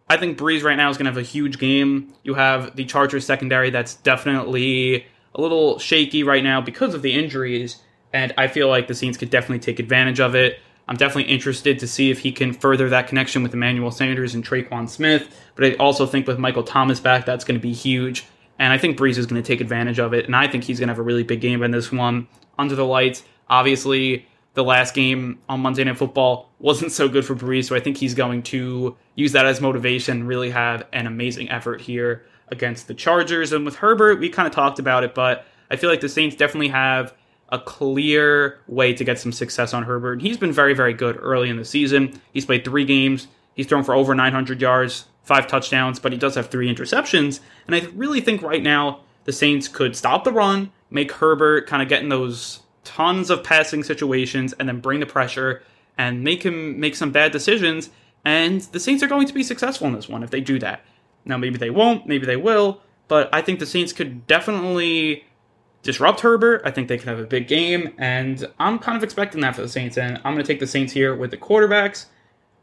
I 0.08 0.16
think 0.16 0.36
Brees 0.36 0.64
right 0.64 0.76
now 0.76 0.90
is 0.90 0.96
going 0.96 1.04
to 1.06 1.10
have 1.10 1.18
a 1.18 1.22
huge 1.22 1.58
game. 1.58 2.12
You 2.24 2.34
have 2.34 2.74
the 2.76 2.84
Chargers 2.84 3.24
secondary 3.24 3.70
that's 3.70 3.94
definitely 3.94 5.06
a 5.34 5.40
little 5.40 5.78
shaky 5.78 6.22
right 6.22 6.42
now 6.42 6.60
because 6.60 6.94
of 6.94 7.02
the 7.02 7.12
injuries, 7.12 7.80
and 8.12 8.32
I 8.36 8.48
feel 8.48 8.68
like 8.68 8.88
the 8.88 8.94
Saints 8.94 9.18
could 9.18 9.30
definitely 9.30 9.60
take 9.60 9.78
advantage 9.78 10.20
of 10.20 10.34
it. 10.34 10.60
I'm 10.88 10.96
definitely 10.96 11.32
interested 11.32 11.78
to 11.78 11.86
see 11.86 12.10
if 12.10 12.18
he 12.18 12.32
can 12.32 12.52
further 12.52 12.88
that 12.90 13.06
connection 13.06 13.42
with 13.42 13.54
Emmanuel 13.54 13.90
Sanders 13.90 14.34
and 14.34 14.44
Tre'Quan 14.44 14.88
Smith. 14.88 15.34
But 15.54 15.64
I 15.64 15.74
also 15.74 16.06
think 16.06 16.26
with 16.26 16.38
Michael 16.38 16.64
Thomas 16.64 17.00
back, 17.00 17.24
that's 17.24 17.44
going 17.44 17.58
to 17.58 17.62
be 17.62 17.72
huge. 17.72 18.26
And 18.58 18.72
I 18.72 18.78
think 18.78 18.98
Brees 18.98 19.16
is 19.16 19.26
going 19.26 19.40
to 19.40 19.46
take 19.46 19.60
advantage 19.60 19.98
of 19.98 20.12
it. 20.12 20.26
And 20.26 20.36
I 20.36 20.48
think 20.48 20.64
he's 20.64 20.78
going 20.78 20.88
to 20.88 20.92
have 20.92 20.98
a 20.98 21.02
really 21.02 21.22
big 21.22 21.40
game 21.40 21.62
in 21.62 21.70
this 21.70 21.90
one. 21.92 22.26
Under 22.58 22.74
the 22.74 22.84
lights, 22.84 23.22
obviously, 23.48 24.26
the 24.54 24.64
last 24.64 24.92
game 24.92 25.38
on 25.48 25.60
Monday 25.60 25.84
Night 25.84 25.96
Football 25.96 26.50
wasn't 26.58 26.92
so 26.92 27.08
good 27.08 27.24
for 27.24 27.34
Brees. 27.34 27.68
So 27.68 27.76
I 27.76 27.80
think 27.80 27.96
he's 27.96 28.14
going 28.14 28.42
to 28.44 28.96
use 29.14 29.32
that 29.32 29.46
as 29.46 29.60
motivation, 29.60 30.26
really 30.26 30.50
have 30.50 30.86
an 30.92 31.06
amazing 31.06 31.48
effort 31.48 31.80
here 31.80 32.24
against 32.52 32.86
the 32.86 32.94
Chargers. 32.94 33.52
And 33.52 33.64
with 33.64 33.76
Herbert, 33.76 34.20
we 34.20 34.28
kind 34.28 34.46
of 34.46 34.54
talked 34.54 34.78
about 34.78 35.02
it, 35.02 35.14
but 35.14 35.44
I 35.70 35.76
feel 35.76 35.90
like 35.90 36.00
the 36.00 36.08
Saints 36.08 36.36
definitely 36.36 36.68
have 36.68 37.12
a 37.48 37.58
clear 37.58 38.60
way 38.68 38.94
to 38.94 39.04
get 39.04 39.18
some 39.18 39.32
success 39.32 39.74
on 39.74 39.82
Herbert. 39.82 40.22
He's 40.22 40.36
been 40.36 40.52
very, 40.52 40.74
very 40.74 40.94
good 40.94 41.18
early 41.20 41.50
in 41.50 41.56
the 41.56 41.64
season. 41.64 42.20
He's 42.32 42.46
played 42.46 42.64
three 42.64 42.84
games. 42.84 43.26
He's 43.54 43.66
thrown 43.66 43.84
for 43.84 43.94
over 43.94 44.14
900 44.14 44.60
yards, 44.60 45.06
five 45.24 45.46
touchdowns, 45.46 45.98
but 45.98 46.12
he 46.12 46.18
does 46.18 46.34
have 46.34 46.48
three 46.48 46.72
interceptions. 46.72 47.40
And 47.66 47.74
I 47.74 47.80
really 47.94 48.20
think 48.20 48.42
right 48.42 48.62
now 48.62 49.00
the 49.24 49.32
Saints 49.32 49.68
could 49.68 49.96
stop 49.96 50.24
the 50.24 50.32
run, 50.32 50.70
make 50.90 51.12
Herbert 51.12 51.66
kind 51.66 51.82
of 51.82 51.88
get 51.88 52.02
in 52.02 52.08
those 52.08 52.60
tons 52.84 53.30
of 53.30 53.44
passing 53.44 53.82
situations, 53.82 54.52
and 54.54 54.68
then 54.68 54.80
bring 54.80 55.00
the 55.00 55.06
pressure 55.06 55.62
and 55.98 56.24
make 56.24 56.42
him 56.42 56.80
make 56.80 56.96
some 56.96 57.12
bad 57.12 57.32
decisions. 57.32 57.90
And 58.24 58.60
the 58.60 58.80
Saints 58.80 59.02
are 59.02 59.08
going 59.08 59.26
to 59.26 59.34
be 59.34 59.42
successful 59.42 59.86
in 59.86 59.92
this 59.92 60.08
one 60.08 60.22
if 60.22 60.30
they 60.30 60.40
do 60.40 60.58
that. 60.60 60.82
Now, 61.24 61.36
maybe 61.36 61.58
they 61.58 61.70
won't, 61.70 62.06
maybe 62.06 62.26
they 62.26 62.36
will, 62.36 62.80
but 63.08 63.28
I 63.32 63.42
think 63.42 63.58
the 63.58 63.66
Saints 63.66 63.92
could 63.92 64.26
definitely 64.26 65.24
disrupt 65.82 66.20
Herbert. 66.20 66.62
I 66.64 66.70
think 66.70 66.88
they 66.88 66.98
could 66.98 67.08
have 67.08 67.18
a 67.18 67.26
big 67.26 67.48
game, 67.48 67.92
and 67.98 68.48
I'm 68.58 68.78
kind 68.78 68.96
of 68.96 69.04
expecting 69.04 69.40
that 69.42 69.56
for 69.56 69.62
the 69.62 69.68
Saints, 69.68 69.96
and 69.96 70.16
I'm 70.18 70.34
going 70.34 70.38
to 70.38 70.44
take 70.44 70.60
the 70.60 70.66
Saints 70.66 70.92
here 70.92 71.14
with 71.14 71.30
the 71.30 71.36
quarterbacks. 71.36 72.06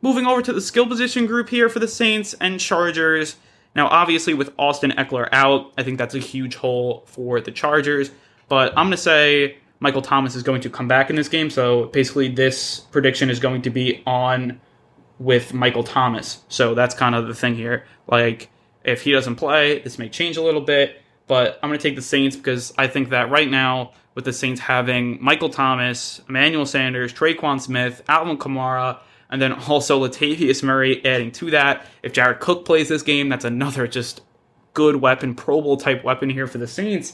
Moving 0.01 0.25
over 0.25 0.41
to 0.41 0.53
the 0.53 0.61
skill 0.61 0.87
position 0.87 1.25
group 1.25 1.49
here 1.49 1.67
for 1.67 1.79
the 1.79 1.87
Saints 1.87 2.33
and 2.39 2.59
Chargers. 2.59 3.35
Now, 3.75 3.87
obviously, 3.87 4.33
with 4.33 4.53
Austin 4.57 4.91
Ekeler 4.91 5.27
out, 5.31 5.71
I 5.77 5.83
think 5.83 5.97
that's 5.97 6.15
a 6.15 6.19
huge 6.19 6.55
hole 6.55 7.03
for 7.05 7.41
the 7.41 7.51
Chargers, 7.51 8.11
but 8.47 8.69
I'm 8.71 8.85
going 8.85 8.91
to 8.91 8.97
say 8.97 9.57
Michael 9.79 10.01
Thomas 10.01 10.35
is 10.35 10.43
going 10.43 10.61
to 10.61 10.69
come 10.69 10.87
back 10.87 11.09
in 11.09 11.15
this 11.15 11.29
game, 11.29 11.49
so 11.49 11.85
basically, 11.85 12.29
this 12.29 12.79
prediction 12.91 13.29
is 13.29 13.39
going 13.39 13.61
to 13.63 13.69
be 13.69 14.01
on 14.05 14.59
with 15.19 15.53
Michael 15.53 15.83
Thomas. 15.83 16.41
So 16.47 16.73
that's 16.73 16.95
kind 16.95 17.13
of 17.13 17.27
the 17.27 17.35
thing 17.35 17.55
here. 17.55 17.85
Like, 18.07 18.49
if 18.83 19.01
he 19.01 19.11
doesn't 19.11 19.35
play, 19.35 19.79
this 19.79 19.99
may 19.99 20.09
change 20.09 20.37
a 20.37 20.41
little 20.41 20.61
bit 20.61 21.01
but 21.29 21.59
I'm 21.61 21.69
going 21.69 21.79
to 21.79 21.83
take 21.83 21.95
the 21.95 22.01
Saints 22.01 22.35
because 22.35 22.73
I 22.75 22.87
think 22.87 23.09
that 23.09 23.29
right 23.29 23.49
now, 23.49 23.91
with 24.15 24.25
the 24.25 24.33
Saints 24.33 24.59
having 24.59 25.23
Michael 25.23 25.49
Thomas, 25.49 26.21
Emmanuel 26.27 26.65
Sanders, 26.65 27.13
Tre'Quan 27.13 27.61
Smith, 27.61 28.01
Alvin 28.09 28.35
Kamara, 28.35 28.97
and 29.29 29.39
then 29.39 29.53
also 29.53 30.05
Latavius 30.05 30.63
Murray 30.63 31.05
adding 31.05 31.31
to 31.33 31.51
that. 31.51 31.85
If 32.01 32.13
Jared 32.13 32.39
Cook 32.39 32.65
plays 32.65 32.89
this 32.89 33.03
game, 33.03 33.29
that's 33.29 33.45
another 33.45 33.87
just 33.87 34.21
good 34.73 34.95
weapon, 34.95 35.35
Pro 35.35 35.61
Bowl 35.61 35.77
type 35.77 36.03
weapon 36.03 36.31
here 36.31 36.47
for 36.47 36.57
the 36.57 36.67
Saints. 36.67 37.13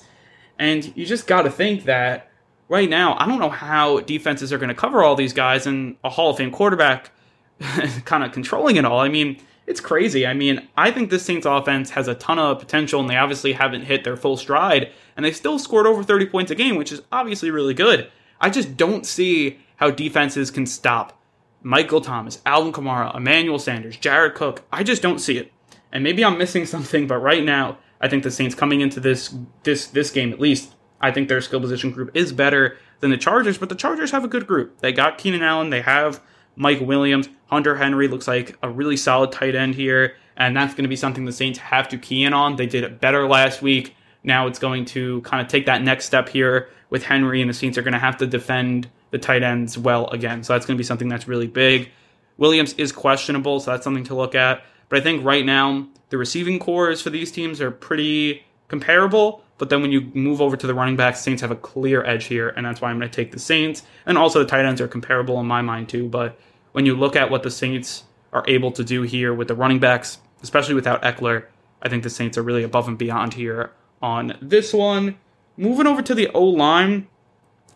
And 0.58 0.96
you 0.96 1.06
just 1.06 1.28
got 1.28 1.42
to 1.42 1.52
think 1.52 1.84
that 1.84 2.32
right 2.70 2.90
now, 2.90 3.18
I 3.20 3.28
don't 3.28 3.40
know 3.40 3.50
how 3.50 4.00
defenses 4.00 4.54
are 4.54 4.58
going 4.58 4.70
to 4.70 4.76
cover 4.76 5.04
all 5.04 5.18
these 5.18 5.34
guys 5.34 5.68
and 5.68 5.98
a 6.06 6.10
Hall 6.10 6.32
of 6.32 6.38
Fame 6.38 6.52
quarterback 6.52 7.12
kind 8.06 8.24
of 8.24 8.32
controlling 8.32 8.76
it 8.76 8.86
all. 8.86 9.00
I 9.00 9.10
mean, 9.10 9.40
it's 9.68 9.82
crazy. 9.82 10.28
I 10.28 10.34
mean, 10.34 10.68
I 10.78 10.92
think 10.92 11.10
this 11.10 11.24
Saints 11.24 11.46
offense 11.46 11.92
has 11.92 12.08
a 12.08 12.16
ton 12.16 12.38
of 12.38 12.60
potential, 12.60 13.02
and 13.02 13.10
they 13.10 13.18
obviously 13.18 13.54
haven't 13.54 13.84
hit 13.84 14.04
their 14.04 14.18
full 14.18 14.38
stride, 14.38 14.92
and 15.16 15.26
they 15.26 15.32
still 15.32 15.58
scored 15.58 15.88
over 15.88 16.04
30 16.04 16.28
points 16.28 16.52
a 16.52 16.56
game, 16.56 16.76
which 16.76 16.92
is 16.92 17.02
obviously 17.12 17.50
really 17.50 17.74
good. 17.74 18.10
I 18.40 18.50
just 18.50 18.78
don't 18.78 19.06
see 19.06 19.60
how 19.78 19.90
defenses 19.90 20.52
can 20.52 20.66
stop 20.66 21.20
Michael 21.64 22.02
Thomas, 22.02 22.42
Alvin 22.46 22.72
Kamara, 22.72 23.16
Emmanuel 23.16 23.58
Sanders, 23.58 23.98
Jared 23.98 24.36
Cook. 24.36 24.64
I 24.72 24.84
just 24.84 25.02
don't 25.02 25.20
see 25.20 25.38
it. 25.38 25.52
And 25.92 26.04
maybe 26.04 26.24
I'm 26.24 26.38
missing 26.38 26.66
something, 26.68 27.08
but 27.08 27.18
right 27.18 27.44
now, 27.44 27.80
I 28.00 28.08
think 28.08 28.24
the 28.24 28.32
Saints 28.32 28.56
coming 28.56 28.82
into 28.82 29.00
this 29.00 29.34
this 29.64 29.88
this 29.88 30.12
game 30.12 30.32
at 30.32 30.40
least, 30.40 30.76
I 31.02 31.12
think 31.12 31.28
their 31.28 31.42
skill 31.42 31.62
position 31.62 31.92
group 31.92 32.12
is 32.14 32.34
better 32.34 32.78
than 33.00 33.10
the 33.10 33.18
Chargers, 33.18 33.58
but 33.58 33.70
the 33.70 33.76
Chargers 33.76 34.12
have 34.12 34.24
a 34.24 34.28
good 34.28 34.46
group. 34.46 34.80
They 34.80 34.92
got 34.92 35.18
Keenan 35.18 35.42
Allen, 35.42 35.70
they 35.70 35.82
have 35.82 36.22
Mike 36.56 36.82
Williams. 36.82 37.30
Hunter 37.48 37.76
Henry 37.76 38.08
looks 38.08 38.28
like 38.28 38.58
a 38.64 38.70
really 38.70 38.98
solid 38.98 39.32
tight 39.32 39.56
end 39.56 39.76
here, 39.76 40.16
and 40.36 40.56
that's 40.56 40.74
going 40.74 40.84
to 40.84 40.90
be 40.90 40.96
something 40.96 41.26
the 41.26 41.32
Saints 41.32 41.60
have 41.60 41.88
to 41.90 41.98
key 41.98 42.24
in 42.24 42.34
on. 42.34 42.56
They 42.56 42.66
did 42.66 42.84
it 42.84 43.00
better 43.00 43.28
last 43.28 43.62
week. 43.62 43.96
Now 44.24 44.48
it's 44.48 44.60
going 44.60 44.86
to 44.86 45.22
kind 45.22 45.42
of 45.42 45.48
take 45.48 45.68
that 45.68 45.84
next 45.84 46.06
step 46.06 46.30
here 46.30 46.70
with 46.90 47.04
Henry, 47.04 47.42
and 47.42 47.50
the 47.50 47.54
Saints 47.54 47.78
are 47.78 47.84
going 47.84 47.94
to 47.94 48.00
have 48.00 48.18
to 48.18 48.28
defend 48.28 48.90
the 49.12 49.20
tight 49.20 49.44
ends 49.44 49.78
well 49.78 50.08
again. 50.10 50.44
So 50.44 50.54
that's 50.54 50.66
going 50.66 50.76
to 50.76 50.80
be 50.80 50.86
something 50.86 51.08
that's 51.08 51.28
really 51.28 51.48
big. 51.48 51.90
Williams 52.38 52.74
is 52.74 52.92
questionable, 52.92 53.60
so 53.60 53.72
that's 53.72 53.84
something 53.84 54.04
to 54.06 54.16
look 54.16 54.36
at. 54.36 54.64
But 54.90 55.00
I 55.00 55.02
think 55.02 55.24
right 55.24 55.46
now 55.46 55.88
the 56.10 56.18
receiving 56.18 56.60
cores 56.60 57.02
for 57.02 57.10
these 57.10 57.32
teams 57.32 57.62
are 57.62 57.72
pretty 57.72 58.44
comparable. 58.68 59.45
But 59.58 59.70
then 59.70 59.82
when 59.82 59.92
you 59.92 60.12
move 60.14 60.42
over 60.42 60.58
to 60.58 60.68
the 60.68 60.74
running 60.74 60.96
backs, 60.96 61.22
Saints 61.22 61.42
have 61.42 61.52
a 61.52 61.56
clear 61.56 62.04
edge 62.04 62.26
here, 62.26 62.50
and 62.50 62.66
that's 62.66 62.82
why 62.82 62.90
I'm 62.90 63.00
going 63.00 63.10
to 63.10 63.16
take 63.16 63.32
the 63.32 63.40
Saints. 63.40 63.84
And 64.06 64.18
also 64.18 64.40
the 64.40 64.46
tight 64.46 64.66
ends 64.66 64.82
are 64.82 64.88
comparable 64.88 65.40
in 65.40 65.46
my 65.46 65.62
mind 65.62 65.88
too. 65.90 66.10
But 66.10 66.38
when 66.74 66.86
you 66.86 66.96
look 66.96 67.16
at 67.16 67.32
what 67.32 67.44
the 67.44 67.52
Saints 67.52 68.04
are 68.34 68.44
able 68.48 68.72
to 68.74 68.84
do 68.84 69.04
here 69.04 69.34
with 69.34 69.48
the 69.48 69.56
running 69.56 69.80
backs, 69.80 70.18
especially 70.44 70.76
without 70.76 71.02
Ekeler, 71.04 71.46
I 71.82 71.90
think 71.90 72.04
the 72.04 72.10
Saints 72.10 72.38
are 72.38 72.44
really 72.44 72.64
above 72.64 72.88
and 72.88 72.98
beyond 72.98 73.36
here 73.36 73.72
on 74.02 74.38
this 74.42 74.74
one. 74.74 75.18
Moving 75.56 75.88
over 75.88 76.02
to 76.02 76.14
the 76.14 76.28
O 76.30 76.44
line, 76.44 77.08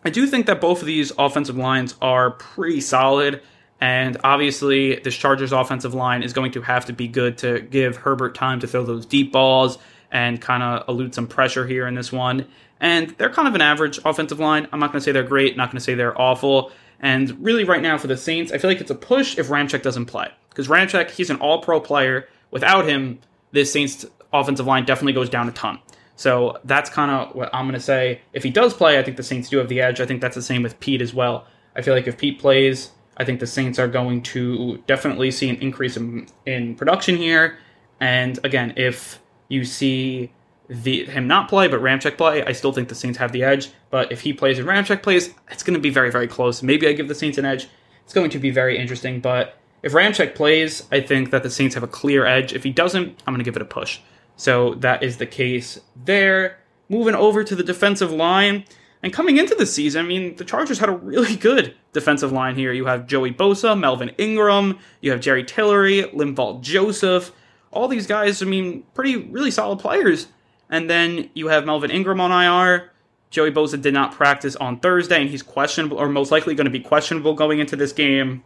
I 0.04 0.10
do 0.10 0.26
think 0.26 0.46
that 0.46 0.60
both 0.60 0.80
of 0.80 0.86
these 0.86 1.12
offensive 1.18 1.56
lines 1.56 1.94
are 2.02 2.32
pretty 2.32 2.82
solid. 2.82 3.42
And 3.80 4.18
obviously, 4.22 4.96
this 4.96 5.16
Chargers 5.16 5.52
offensive 5.52 5.94
line 5.94 6.22
is 6.22 6.34
going 6.34 6.52
to 6.52 6.60
have 6.60 6.84
to 6.86 6.92
be 6.92 7.08
good 7.08 7.38
to 7.38 7.60
give 7.60 7.96
Herbert 7.96 8.34
time 8.34 8.60
to 8.60 8.66
throw 8.66 8.84
those 8.84 9.06
deep 9.06 9.32
balls 9.32 9.78
and 10.12 10.40
kind 10.40 10.62
of 10.62 10.88
elude 10.88 11.14
some 11.14 11.26
pressure 11.26 11.66
here 11.66 11.86
in 11.86 11.94
this 11.94 12.12
one. 12.12 12.46
And 12.80 13.10
they're 13.18 13.30
kind 13.30 13.46
of 13.46 13.54
an 13.54 13.60
average 13.60 13.98
offensive 14.04 14.40
line. 14.40 14.66
I'm 14.72 14.80
not 14.80 14.92
going 14.92 15.00
to 15.00 15.04
say 15.04 15.12
they're 15.12 15.22
great, 15.22 15.56
not 15.56 15.68
going 15.68 15.78
to 15.78 15.84
say 15.84 15.94
they're 15.94 16.18
awful. 16.20 16.72
And 17.00 17.42
really, 17.42 17.64
right 17.64 17.82
now 17.82 17.98
for 17.98 18.06
the 18.06 18.16
Saints, 18.16 18.52
I 18.52 18.58
feel 18.58 18.70
like 18.70 18.80
it's 18.80 18.90
a 18.90 18.94
push 18.94 19.38
if 19.38 19.48
Ramczyk 19.48 19.82
doesn't 19.82 20.06
play. 20.06 20.28
Because 20.48 20.68
Ramczyk, 20.68 21.10
he's 21.10 21.30
an 21.30 21.36
all 21.36 21.62
pro 21.62 21.80
player. 21.80 22.28
Without 22.50 22.86
him, 22.86 23.20
this 23.52 23.72
Saints 23.72 24.04
offensive 24.32 24.66
line 24.66 24.84
definitely 24.84 25.12
goes 25.12 25.28
down 25.28 25.48
a 25.48 25.52
ton. 25.52 25.78
So 26.16 26.58
that's 26.64 26.90
kind 26.90 27.10
of 27.10 27.34
what 27.34 27.48
I'm 27.54 27.64
going 27.64 27.74
to 27.74 27.80
say. 27.80 28.20
If 28.32 28.42
he 28.42 28.50
does 28.50 28.74
play, 28.74 28.98
I 28.98 29.02
think 29.02 29.16
the 29.16 29.22
Saints 29.22 29.48
do 29.48 29.58
have 29.58 29.68
the 29.68 29.80
edge. 29.80 30.00
I 30.00 30.06
think 30.06 30.20
that's 30.20 30.34
the 30.34 30.42
same 30.42 30.62
with 30.62 30.78
Peat 30.80 31.00
as 31.00 31.14
well. 31.14 31.46
I 31.74 31.82
feel 31.82 31.94
like 31.94 32.06
if 32.06 32.18
Peat 32.18 32.38
plays, 32.38 32.90
I 33.16 33.24
think 33.24 33.40
the 33.40 33.46
Saints 33.46 33.78
are 33.78 33.88
going 33.88 34.22
to 34.24 34.82
definitely 34.86 35.30
see 35.30 35.48
an 35.48 35.56
increase 35.56 35.96
in, 35.96 36.26
in 36.44 36.74
production 36.74 37.16
here. 37.16 37.58
And 38.00 38.38
again, 38.44 38.74
if 38.76 39.20
you 39.50 39.66
see 39.66 40.32
the 40.68 41.04
him 41.04 41.26
not 41.26 41.48
play, 41.48 41.68
but 41.68 41.80
Ramczyk 41.80 42.16
play, 42.16 42.44
I 42.44 42.52
still 42.52 42.72
think 42.72 42.88
the 42.88 42.94
Saints 42.94 43.18
have 43.18 43.32
the 43.32 43.42
edge. 43.42 43.70
But 43.90 44.10
if 44.12 44.22
he 44.22 44.32
plays 44.32 44.58
and 44.58 44.66
Ramczyk 44.66 45.02
plays, 45.02 45.34
it's 45.50 45.62
going 45.62 45.74
to 45.74 45.80
be 45.80 45.90
very, 45.90 46.10
very 46.10 46.28
close. 46.28 46.62
Maybe 46.62 46.86
I 46.88 46.92
give 46.92 47.08
the 47.08 47.14
Saints 47.14 47.36
an 47.36 47.44
edge. 47.44 47.68
It's 48.04 48.14
going 48.14 48.30
to 48.30 48.38
be 48.38 48.50
very 48.50 48.78
interesting. 48.78 49.20
But 49.20 49.58
if 49.82 49.92
Ramczyk 49.92 50.34
plays, 50.34 50.86
I 50.92 51.00
think 51.00 51.30
that 51.30 51.42
the 51.42 51.50
Saints 51.50 51.74
have 51.74 51.82
a 51.82 51.88
clear 51.88 52.24
edge. 52.24 52.52
If 52.52 52.62
he 52.62 52.70
doesn't, 52.70 53.22
I'm 53.26 53.34
going 53.34 53.38
to 53.38 53.44
give 53.44 53.56
it 53.56 53.62
a 53.62 53.66
push. 53.66 53.98
So 54.36 54.74
that 54.76 55.02
is 55.02 55.18
the 55.18 55.26
case 55.26 55.80
there. 55.96 56.58
Moving 56.88 57.14
over 57.14 57.44
to 57.44 57.56
the 57.56 57.64
defensive 57.64 58.12
line. 58.12 58.64
And 59.02 59.12
coming 59.12 59.38
into 59.38 59.54
the 59.54 59.66
season, 59.66 60.04
I 60.04 60.08
mean, 60.08 60.36
the 60.36 60.44
Chargers 60.44 60.78
had 60.78 60.88
a 60.88 60.92
really 60.92 61.34
good 61.48 61.74
defensive 61.92 62.30
line 62.30 62.54
here. 62.54 62.72
You 62.72 62.86
have 62.86 63.06
Joey 63.06 63.32
Bosa, 63.32 63.78
Melvin 63.78 64.10
Ingram, 64.18 64.78
you 65.00 65.10
have 65.10 65.20
Jerry 65.20 65.42
Tillery, 65.42 66.04
Linval 66.14 66.60
Joseph. 66.60 67.32
All 67.70 67.88
these 67.88 68.06
guys, 68.06 68.42
I 68.42 68.46
mean, 68.46 68.84
pretty, 68.94 69.16
really 69.16 69.50
solid 69.50 69.78
players. 69.78 70.28
And 70.68 70.88
then 70.88 71.30
you 71.34 71.48
have 71.48 71.66
Melvin 71.66 71.90
Ingram 71.90 72.20
on 72.20 72.30
IR. 72.30 72.90
Joey 73.30 73.52
Bosa 73.52 73.80
did 73.80 73.94
not 73.94 74.12
practice 74.12 74.56
on 74.56 74.80
Thursday, 74.80 75.20
and 75.20 75.30
he's 75.30 75.42
questionable, 75.42 75.98
or 75.98 76.08
most 76.08 76.32
likely 76.32 76.54
going 76.54 76.64
to 76.64 76.70
be 76.70 76.80
questionable 76.80 77.34
going 77.34 77.60
into 77.60 77.76
this 77.76 77.92
game. 77.92 78.42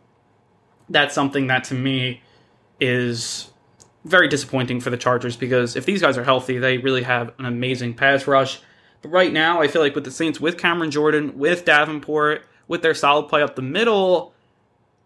That's 0.91 1.15
something 1.15 1.47
that 1.47 1.65
to 1.65 1.75
me 1.75 2.23
is 2.81 3.51
very 4.05 4.29
disappointing 4.29 4.81
for 4.81 4.91
the 4.91 4.99
Chargers 4.99 5.37
because 5.37 5.77
if 5.77 5.87
these 5.87 6.03
guys 6.03 6.19
are 6.19 6.25
healthy, 6.25 6.59
they 6.59 6.77
really 6.77 7.03
have 7.03 7.33
an 7.39 7.47
amazing 7.47 7.95
pass 7.95 8.27
rush. 8.27 8.61
But 9.01 9.09
right 9.09 9.33
now, 9.33 9.63
I 9.63 9.69
feel 9.69 9.81
like 9.81 9.95
with 9.95 10.05
the 10.05 10.11
Saints, 10.11 10.41
with 10.41 10.59
Cameron 10.59 10.91
Jordan, 10.91 11.39
with 11.39 11.65
Davenport, 11.65 12.43
with 12.69 12.83
their 12.83 12.95
solid 12.95 13.29
play 13.29 13.43
up 13.43 13.57
the 13.57 13.63
middle, 13.63 14.34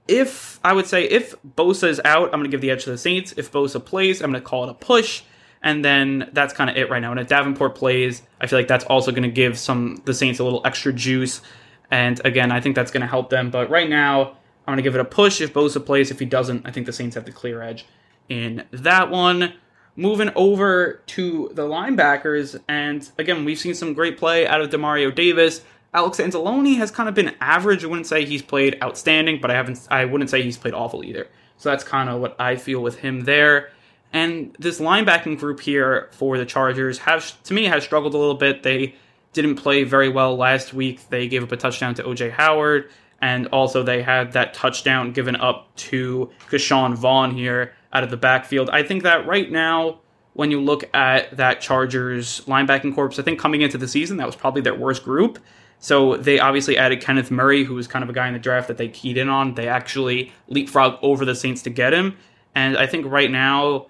if 0.08 0.58
I 0.64 0.72
would 0.72 0.86
say 0.86 1.04
if 1.04 1.34
Bosa 1.42 1.86
is 1.86 2.00
out, 2.04 2.24
I'm 2.26 2.40
going 2.40 2.44
to 2.44 2.48
give 2.50 2.62
the 2.62 2.70
edge 2.70 2.84
to 2.84 2.90
the 2.90 2.98
Saints. 2.98 3.34
If 3.36 3.52
Bosa 3.52 3.84
plays, 3.84 4.20
I'm 4.20 4.30
going 4.32 4.42
to 4.42 4.48
call 4.48 4.64
it 4.64 4.70
a 4.70 4.74
push. 4.74 5.22
And 5.62 5.84
then 5.84 6.30
that's 6.32 6.54
kind 6.54 6.70
of 6.70 6.76
it 6.76 6.88
right 6.88 7.00
now. 7.00 7.10
And 7.10 7.20
if 7.20 7.28
Davenport 7.28 7.74
plays, 7.74 8.22
I 8.40 8.46
feel 8.46 8.58
like 8.58 8.68
that's 8.68 8.84
also 8.84 9.10
going 9.10 9.24
to 9.24 9.28
give 9.28 9.58
some 9.58 10.02
the 10.04 10.14
Saints 10.14 10.38
a 10.38 10.44
little 10.44 10.62
extra 10.64 10.92
juice. 10.92 11.42
And 11.90 12.24
again, 12.24 12.50
I 12.52 12.60
think 12.60 12.74
that's 12.74 12.90
going 12.90 13.00
to 13.02 13.06
help 13.06 13.30
them. 13.30 13.50
But 13.50 13.68
right 13.68 13.88
now, 13.88 14.36
I'm 14.66 14.72
going 14.72 14.76
to 14.78 14.82
give 14.82 14.94
it 14.94 15.00
a 15.00 15.04
push 15.04 15.40
if 15.40 15.52
Bosa 15.52 15.84
plays. 15.84 16.10
If 16.10 16.18
he 16.18 16.26
doesn't, 16.26 16.66
I 16.66 16.70
think 16.70 16.86
the 16.86 16.92
Saints 16.92 17.14
have 17.16 17.24
the 17.24 17.32
clear 17.32 17.62
edge 17.62 17.86
in 18.28 18.64
that 18.70 19.10
one. 19.10 19.54
Moving 19.96 20.30
over 20.36 21.02
to 21.06 21.50
the 21.54 21.62
linebackers, 21.62 22.56
and 22.68 23.10
again, 23.18 23.44
we've 23.44 23.58
seen 23.58 23.74
some 23.74 23.94
great 23.94 24.16
play 24.16 24.46
out 24.46 24.60
of 24.60 24.70
Demario 24.70 25.12
Davis. 25.12 25.62
Alex 25.94 26.18
Anzalone 26.18 26.76
has 26.76 26.90
kind 26.90 27.08
of 27.08 27.14
been 27.14 27.34
average. 27.40 27.84
I 27.84 27.86
wouldn't 27.86 28.06
say 28.06 28.24
he's 28.24 28.42
played 28.42 28.76
outstanding, 28.82 29.40
but 29.40 29.50
I 29.50 29.54
haven't. 29.54 29.86
I 29.90 30.04
wouldn't 30.04 30.30
say 30.30 30.42
he's 30.42 30.58
played 30.58 30.74
awful 30.74 31.04
either. 31.04 31.28
So 31.56 31.70
that's 31.70 31.84
kind 31.84 32.08
of 32.08 32.20
what 32.20 32.40
I 32.40 32.56
feel 32.56 32.80
with 32.80 32.98
him 32.98 33.22
there. 33.22 33.70
And 34.12 34.54
this 34.58 34.80
linebacking 34.80 35.38
group 35.38 35.60
here 35.60 36.08
for 36.12 36.38
the 36.38 36.46
Chargers 36.46 36.98
have, 36.98 37.42
to 37.44 37.54
me, 37.54 37.64
has 37.64 37.84
struggled 37.84 38.14
a 38.14 38.18
little 38.18 38.34
bit. 38.34 38.62
They 38.62 38.94
didn't 39.32 39.56
play 39.56 39.84
very 39.84 40.08
well 40.08 40.36
last 40.36 40.72
week. 40.72 41.08
They 41.08 41.28
gave 41.28 41.42
up 41.42 41.52
a 41.52 41.56
touchdown 41.56 41.94
to 41.94 42.02
OJ 42.02 42.30
Howard, 42.32 42.90
and 43.20 43.48
also 43.48 43.82
they 43.82 44.02
had 44.02 44.32
that 44.32 44.54
touchdown 44.54 45.12
given 45.12 45.36
up 45.36 45.74
to 45.76 46.30
Ke'Shawn 46.50 46.94
Vaughn 46.94 47.32
here 47.32 47.74
out 47.92 48.02
of 48.02 48.10
the 48.10 48.16
backfield. 48.16 48.70
I 48.70 48.82
think 48.82 49.02
that 49.02 49.26
right 49.26 49.50
now, 49.50 50.00
when 50.34 50.50
you 50.50 50.60
look 50.60 50.88
at 50.94 51.36
that 51.36 51.60
Chargers 51.60 52.42
linebacking 52.46 52.94
corps, 52.94 53.18
I 53.18 53.22
think 53.22 53.38
coming 53.38 53.60
into 53.60 53.76
the 53.76 53.88
season, 53.88 54.16
that 54.18 54.26
was 54.26 54.36
probably 54.36 54.62
their 54.62 54.74
worst 54.74 55.04
group. 55.04 55.38
So 55.80 56.16
they 56.16 56.40
obviously 56.40 56.76
added 56.76 57.00
Kenneth 57.00 57.30
Murray, 57.30 57.64
who 57.64 57.74
was 57.74 57.86
kind 57.86 58.02
of 58.02 58.08
a 58.08 58.12
guy 58.12 58.26
in 58.26 58.32
the 58.32 58.38
draft 58.38 58.68
that 58.68 58.78
they 58.78 58.88
keyed 58.88 59.16
in 59.16 59.28
on. 59.28 59.54
They 59.54 59.68
actually 59.68 60.32
leapfrog 60.48 60.98
over 61.02 61.24
the 61.24 61.34
Saints 61.34 61.62
to 61.62 61.70
get 61.70 61.92
him. 61.92 62.16
And 62.54 62.76
I 62.76 62.86
think 62.86 63.06
right 63.06 63.30
now, 63.30 63.86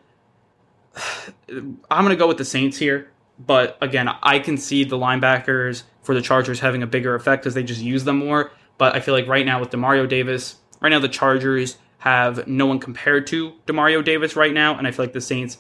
I'm 1.49 2.05
going 2.05 2.11
to 2.11 2.17
go 2.17 2.29
with 2.29 2.39
the 2.39 2.45
Saints 2.45 2.77
here. 2.77 3.11
But 3.39 3.79
again, 3.81 4.09
I 4.23 4.41
can 4.41 4.57
see 4.57 4.85
the 4.85 4.99
linebackers 4.99 5.85
for 6.03 6.15
the 6.15 6.21
Chargers 6.21 6.61
having 6.61 6.83
a 6.83 6.87
bigger 6.87 7.15
effect 7.15 7.43
because 7.43 7.55
they 7.55 7.63
just 7.63 7.81
use 7.81 8.05
them 8.05 8.19
more. 8.19 8.51
But 8.79 8.95
I 8.95 9.01
feel 9.01 9.15
like 9.15 9.27
right 9.27 9.47
now 9.47 9.61
with 9.61 9.71
Demario 9.71 10.09
Davis, 10.09 10.57
right 10.81 10.91
now 10.91 10.99
the 10.99 11.09
Chargers 11.09 11.79
have 11.99 12.47
no 12.47 12.67
one 12.67 12.79
compared 12.79 13.27
to 13.29 13.53
Demario 13.67 14.05
Davis 14.05 14.37
right 14.37 14.53
now, 14.53 14.79
and 14.79 14.87
I 14.87 14.93
feel 14.93 15.05
like 15.05 15.13
the 15.13 15.21
Saints 15.21 15.59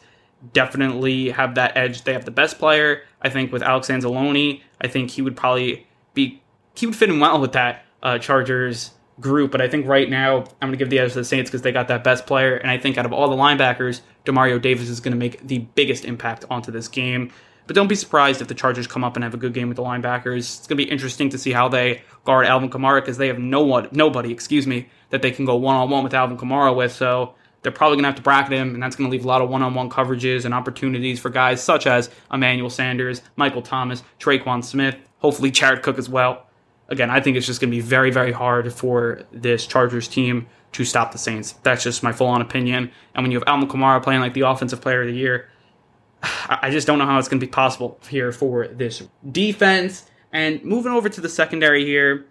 definitely 0.53 1.31
have 1.31 1.57
that 1.57 1.77
edge. 1.77 2.05
They 2.05 2.13
have 2.13 2.25
the 2.25 2.31
best 2.31 2.59
player. 2.59 3.03
I 3.21 3.29
think 3.29 3.53
with 3.53 3.63
Alex 3.63 3.89
Anzalone, 3.89 4.63
I 4.81 4.87
think 4.87 5.11
he 5.11 5.23
would 5.23 5.37
probably 5.37 5.88
be 6.19 6.43
he 6.75 6.87
would 6.87 6.97
fit 6.97 7.09
in 7.09 7.21
well 7.21 7.41
with 7.41 7.53
that 7.53 7.85
uh, 8.03 8.19
Chargers 8.19 8.93
group. 9.21 9.51
But 9.51 9.61
I 9.61 9.69
think 9.69 9.87
right 9.87 10.09
now 10.09 10.39
I'm 10.39 10.69
going 10.69 10.73
to 10.73 10.77
give 10.77 10.91
the 10.91 10.99
edge 10.99 11.13
to 11.13 11.19
the 11.19 11.25
Saints 11.25 11.51
because 11.51 11.63
they 11.63 11.73
got 11.73 11.89
that 11.89 12.05
best 12.05 12.27
player, 12.27 12.57
and 12.57 12.71
I 12.71 12.79
think 12.79 12.99
out 12.99 13.07
of 13.07 13.13
all 13.13 13.29
the 13.29 13.37
linebackers, 13.37 14.01
Demario 14.25 14.61
Davis 14.61 14.89
is 14.89 15.01
going 15.01 15.13
to 15.13 15.19
make 15.19 15.47
the 15.47 15.59
biggest 15.59 16.05
impact 16.05 16.45
onto 16.51 16.71
this 16.71 16.89
game. 16.89 17.33
But 17.67 17.75
don't 17.75 17.89
be 17.89 17.97
surprised 17.97 18.41
if 18.41 18.49
the 18.49 18.55
Chargers 18.55 18.87
come 18.87 19.05
up 19.05 19.17
and 19.17 19.23
have 19.23 19.35
a 19.35 19.39
good 19.39 19.53
game 19.53 19.69
with 19.69 19.77
the 19.77 19.83
linebackers. 19.83 20.39
It's 20.39 20.67
going 20.67 20.79
to 20.79 20.85
be 20.85 20.91
interesting 20.91 21.29
to 21.31 21.39
see 21.39 21.53
how 21.53 21.69
they 21.69 22.03
guard 22.25 22.47
Alvin 22.47 22.71
Kamara 22.71 23.03
because 23.03 23.19
they 23.19 23.27
have 23.27 23.39
no 23.39 23.63
one, 23.63 23.89
nobody, 23.93 24.33
excuse 24.33 24.67
me, 24.67 24.89
that 25.11 25.21
they 25.21 25.31
can 25.31 25.45
go 25.45 25.57
one 25.57 25.77
on 25.77 25.91
one 25.91 26.03
with 26.03 26.15
Alvin 26.15 26.39
Kamara 26.39 26.75
with. 26.75 26.93
So 26.93 27.35
they're 27.61 27.73
probably 27.73 27.97
going 27.97 28.05
to 28.05 28.09
have 28.09 28.17
to 28.17 28.23
bracket 28.23 28.53
him, 28.53 28.73
and 28.73 28.83
that's 28.83 28.97
going 28.97 29.11
to 29.11 29.13
leave 29.13 29.25
a 29.25 29.29
lot 29.29 29.43
of 29.43 29.51
one 29.51 29.63
on 29.63 29.75
one 29.75 29.91
coverages 29.91 30.47
and 30.47 30.55
opportunities 30.55 31.21
for 31.21 31.29
guys 31.29 31.63
such 31.63 31.87
as 31.87 32.09
Emmanuel 32.33 32.71
Sanders, 32.71 33.21
Michael 33.37 33.61
Thomas, 33.63 34.03
Tre'Quan 34.19 34.65
Smith, 34.65 34.97
hopefully 35.19 35.51
Jared 35.51 35.83
Cook 35.83 35.99
as 35.99 36.09
well. 36.09 36.47
Again, 36.89 37.11
I 37.11 37.21
think 37.21 37.37
it's 37.37 37.47
just 37.47 37.61
going 37.61 37.71
to 37.71 37.77
be 37.77 37.83
very, 37.83 38.11
very 38.11 38.33
hard 38.33 38.73
for 38.73 39.23
this 39.31 39.67
Chargers 39.67 40.09
team 40.09 40.47
to 40.73 40.85
stop 40.85 41.13
the 41.13 41.19
Saints. 41.19 41.53
That's 41.63 41.83
just 41.83 42.03
my 42.03 42.13
full 42.13 42.29
on 42.29 42.41
opinion. 42.41 42.91
And 43.15 43.25
when 43.25 43.31
you 43.31 43.39
have 43.39 43.47
Alvin 43.47 43.69
Kamara 43.69 44.03
playing 44.03 44.21
like 44.21 44.35
the 44.35 44.43
offensive 44.43 44.81
player 44.81 45.03
of 45.03 45.09
the 45.09 45.15
year, 45.15 45.51
I 46.23 46.71
just 46.71 46.87
don't 46.87 46.99
know 46.99 47.07
how 47.07 47.19
it's 47.19 47.29
going 47.29 47.41
to 47.41 47.47
be 47.47 47.51
possible 47.51 48.01
here 48.09 48.33
for 48.33 48.69
this 48.69 49.03
defense. 49.31 50.07
And 50.33 50.63
moving 50.65 50.93
over 50.93 51.09
to 51.09 51.21
the 51.21 51.29
secondary 51.29 51.85
here, 51.85 52.27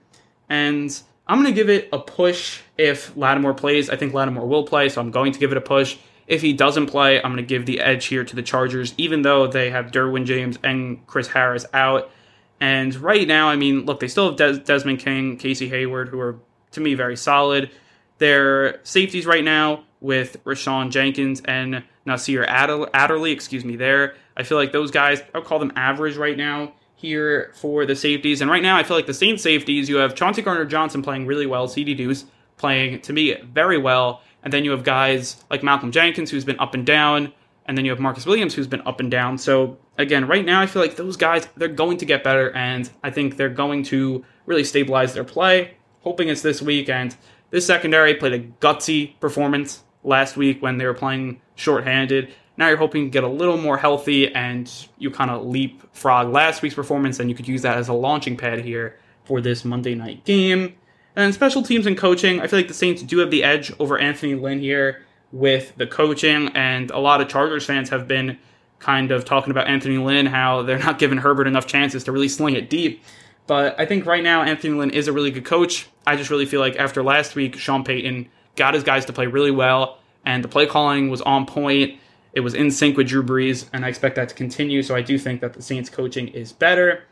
and 0.49 1.01
I'm 1.27 1.41
going 1.41 1.53
to 1.53 1.55
give 1.55 1.69
it 1.69 1.89
a 1.91 1.99
push 1.99 2.61
if 2.77 3.15
Lattimore 3.17 3.53
plays. 3.53 3.89
I 3.89 3.95
think 3.95 4.13
Lattimore 4.13 4.47
will 4.47 4.63
play, 4.63 4.89
so 4.89 5.01
I'm 5.01 5.11
going 5.11 5.31
to 5.33 5.39
give 5.39 5.51
it 5.51 5.57
a 5.57 5.61
push. 5.61 5.97
If 6.27 6.41
he 6.41 6.53
doesn't 6.53 6.87
play, 6.87 7.17
I'm 7.17 7.31
going 7.31 7.37
to 7.37 7.43
give 7.43 7.65
the 7.65 7.79
edge 7.79 8.05
here 8.05 8.23
to 8.23 8.35
the 8.35 8.43
Chargers, 8.43 8.93
even 8.97 9.21
though 9.21 9.47
they 9.47 9.69
have 9.71 9.87
Derwin 9.87 10.25
James 10.25 10.57
and 10.63 11.05
Chris 11.07 11.27
Harris 11.27 11.65
out. 11.73 12.11
And 12.59 12.95
right 12.95 13.27
now, 13.27 13.49
I 13.49 13.55
mean, 13.55 13.85
look, 13.85 13.99
they 13.99 14.07
still 14.07 14.27
have 14.27 14.35
Des- 14.35 14.59
Desmond 14.59 14.99
King, 14.99 15.37
Casey 15.37 15.69
Hayward, 15.69 16.09
who 16.09 16.19
are, 16.19 16.39
to 16.71 16.81
me, 16.81 16.95
very 16.95 17.15
solid. 17.15 17.69
Their 18.17 18.79
safeties 18.83 19.25
right 19.25 19.43
now 19.43 19.83
with 19.99 20.43
Rayshawn 20.43 20.91
Jenkins 20.91 21.41
and 21.45 21.83
Nasir 22.05 22.45
Adderley, 22.45 23.31
excuse 23.31 23.63
me, 23.63 23.75
there. 23.75 24.15
I 24.35 24.43
feel 24.43 24.57
like 24.57 24.71
those 24.71 24.91
guys, 24.91 25.21
I'll 25.35 25.41
call 25.41 25.59
them 25.59 25.71
average 25.75 26.15
right 26.15 26.37
now 26.37 26.73
here 26.95 27.51
for 27.55 27.85
the 27.85 27.95
safeties. 27.95 28.41
And 28.41 28.49
right 28.49 28.61
now, 28.61 28.75
I 28.75 28.83
feel 28.83 28.97
like 28.97 29.05
the 29.05 29.13
Saints 29.13 29.43
safeties, 29.43 29.87
you 29.87 29.97
have 29.97 30.15
Chauncey 30.15 30.41
Gardner 30.41 30.65
Johnson 30.65 31.01
playing 31.01 31.27
really 31.27 31.45
well, 31.45 31.67
CD 31.67 31.93
Deuce 31.93 32.25
playing, 32.57 33.01
to 33.01 33.13
me, 33.13 33.35
very 33.53 33.77
well. 33.77 34.21
And 34.43 34.51
then 34.51 34.65
you 34.65 34.71
have 34.71 34.83
guys 34.83 35.43
like 35.49 35.63
Malcolm 35.63 35.91
Jenkins, 35.91 36.31
who's 36.31 36.45
been 36.45 36.59
up 36.59 36.73
and 36.73 36.85
down. 36.85 37.33
And 37.65 37.77
then 37.77 37.85
you 37.85 37.91
have 37.91 37.99
Marcus 37.99 38.25
Williams, 38.25 38.53
who's 38.53 38.67
been 38.67 38.81
up 38.81 38.99
and 38.99 39.11
down. 39.11 39.37
So, 39.37 39.77
again, 39.97 40.27
right 40.27 40.45
now, 40.45 40.61
I 40.61 40.67
feel 40.67 40.81
like 40.81 40.95
those 40.95 41.17
guys, 41.17 41.47
they're 41.57 41.67
going 41.67 41.97
to 41.97 42.05
get 42.05 42.23
better. 42.23 42.51
And 42.51 42.89
I 43.03 43.11
think 43.11 43.37
they're 43.37 43.49
going 43.49 43.83
to 43.85 44.23
really 44.45 44.63
stabilize 44.63 45.13
their 45.13 45.23
play. 45.23 45.75
Hoping 46.01 46.29
it's 46.29 46.41
this 46.41 46.61
week. 46.61 46.89
And 46.89 47.15
this 47.49 47.65
secondary 47.65 48.13
played 48.13 48.33
a 48.33 48.39
gutsy 48.39 49.19
performance 49.19 49.83
last 50.03 50.37
week 50.37 50.61
when 50.61 50.77
they 50.77 50.85
were 50.85 50.93
playing 50.93 51.41
shorthanded. 51.55 52.33
Now 52.55 52.69
you're 52.69 52.77
hoping 52.77 53.05
to 53.05 53.09
get 53.09 53.23
a 53.23 53.27
little 53.27 53.57
more 53.57 53.77
healthy 53.77 54.33
and 54.33 54.71
you 54.97 55.11
kind 55.11 55.29
of 55.29 55.45
leapfrog 55.45 56.29
last 56.29 56.61
week's 56.61 56.75
performance, 56.75 57.19
and 57.19 57.29
you 57.29 57.35
could 57.35 57.47
use 57.47 57.61
that 57.61 57.77
as 57.77 57.87
a 57.87 57.93
launching 57.93 58.35
pad 58.35 58.61
here 58.61 58.97
for 59.25 59.41
this 59.41 59.63
Monday 59.63 59.93
night 59.93 60.25
game. 60.25 60.75
And 61.15 61.33
special 61.33 61.61
teams 61.61 61.85
and 61.85 61.97
coaching, 61.97 62.41
I 62.41 62.47
feel 62.47 62.59
like 62.59 62.67
the 62.67 62.73
Saints 62.73 63.03
do 63.03 63.19
have 63.19 63.31
the 63.31 63.43
edge 63.43 63.71
over 63.79 63.99
Anthony 63.99 64.35
Lynn 64.35 64.59
here 64.59 65.05
with 65.31 65.73
the 65.77 65.85
coaching, 65.85 66.49
and 66.49 66.89
a 66.91 66.99
lot 66.99 67.21
of 67.21 67.27
Chargers 67.27 67.65
fans 67.65 67.89
have 67.89 68.07
been 68.07 68.39
kind 68.79 69.11
of 69.11 69.25
talking 69.25 69.51
about 69.51 69.67
Anthony 69.67 69.97
Lynn, 69.97 70.25
how 70.25 70.63
they're 70.63 70.79
not 70.79 70.99
giving 70.99 71.17
Herbert 71.17 71.47
enough 71.47 71.67
chances 71.67 72.03
to 72.05 72.11
really 72.11 72.29
sling 72.29 72.55
it 72.55 72.69
deep. 72.69 73.03
But 73.47 73.79
I 73.79 73.85
think 73.85 74.05
right 74.05 74.23
now 74.23 74.43
Anthony 74.43 74.73
Lynn 74.73 74.91
is 74.91 75.07
a 75.07 75.13
really 75.13 75.31
good 75.31 75.45
coach. 75.45 75.87
I 76.05 76.15
just 76.15 76.29
really 76.29 76.45
feel 76.45 76.59
like 76.59 76.75
after 76.75 77.01
last 77.01 77.35
week, 77.35 77.57
Sean 77.57 77.83
Payton 77.83 78.29
got 78.55 78.73
his 78.73 78.83
guys 78.83 79.05
to 79.05 79.13
play 79.13 79.27
really 79.27 79.51
well, 79.51 79.99
and 80.25 80.43
the 80.43 80.47
play 80.47 80.65
calling 80.65 81.09
was 81.09 81.21
on 81.21 81.45
point. 81.45 81.99
It 82.33 82.41
was 82.41 82.53
in 82.53 82.69
sync 82.69 82.97
with 82.97 83.07
Drew 83.07 83.23
Brees, 83.23 83.67
and 83.73 83.85
I 83.85 83.87
expect 83.87 84.15
that 84.15 84.29
to 84.29 84.35
continue. 84.35 84.83
So 84.83 84.95
I 84.95 85.01
do 85.01 85.17
think 85.17 85.41
that 85.41 85.53
the 85.53 85.61
Saints 85.61 85.89
coaching 85.89 86.27
is 86.27 86.51
better. 86.51 87.03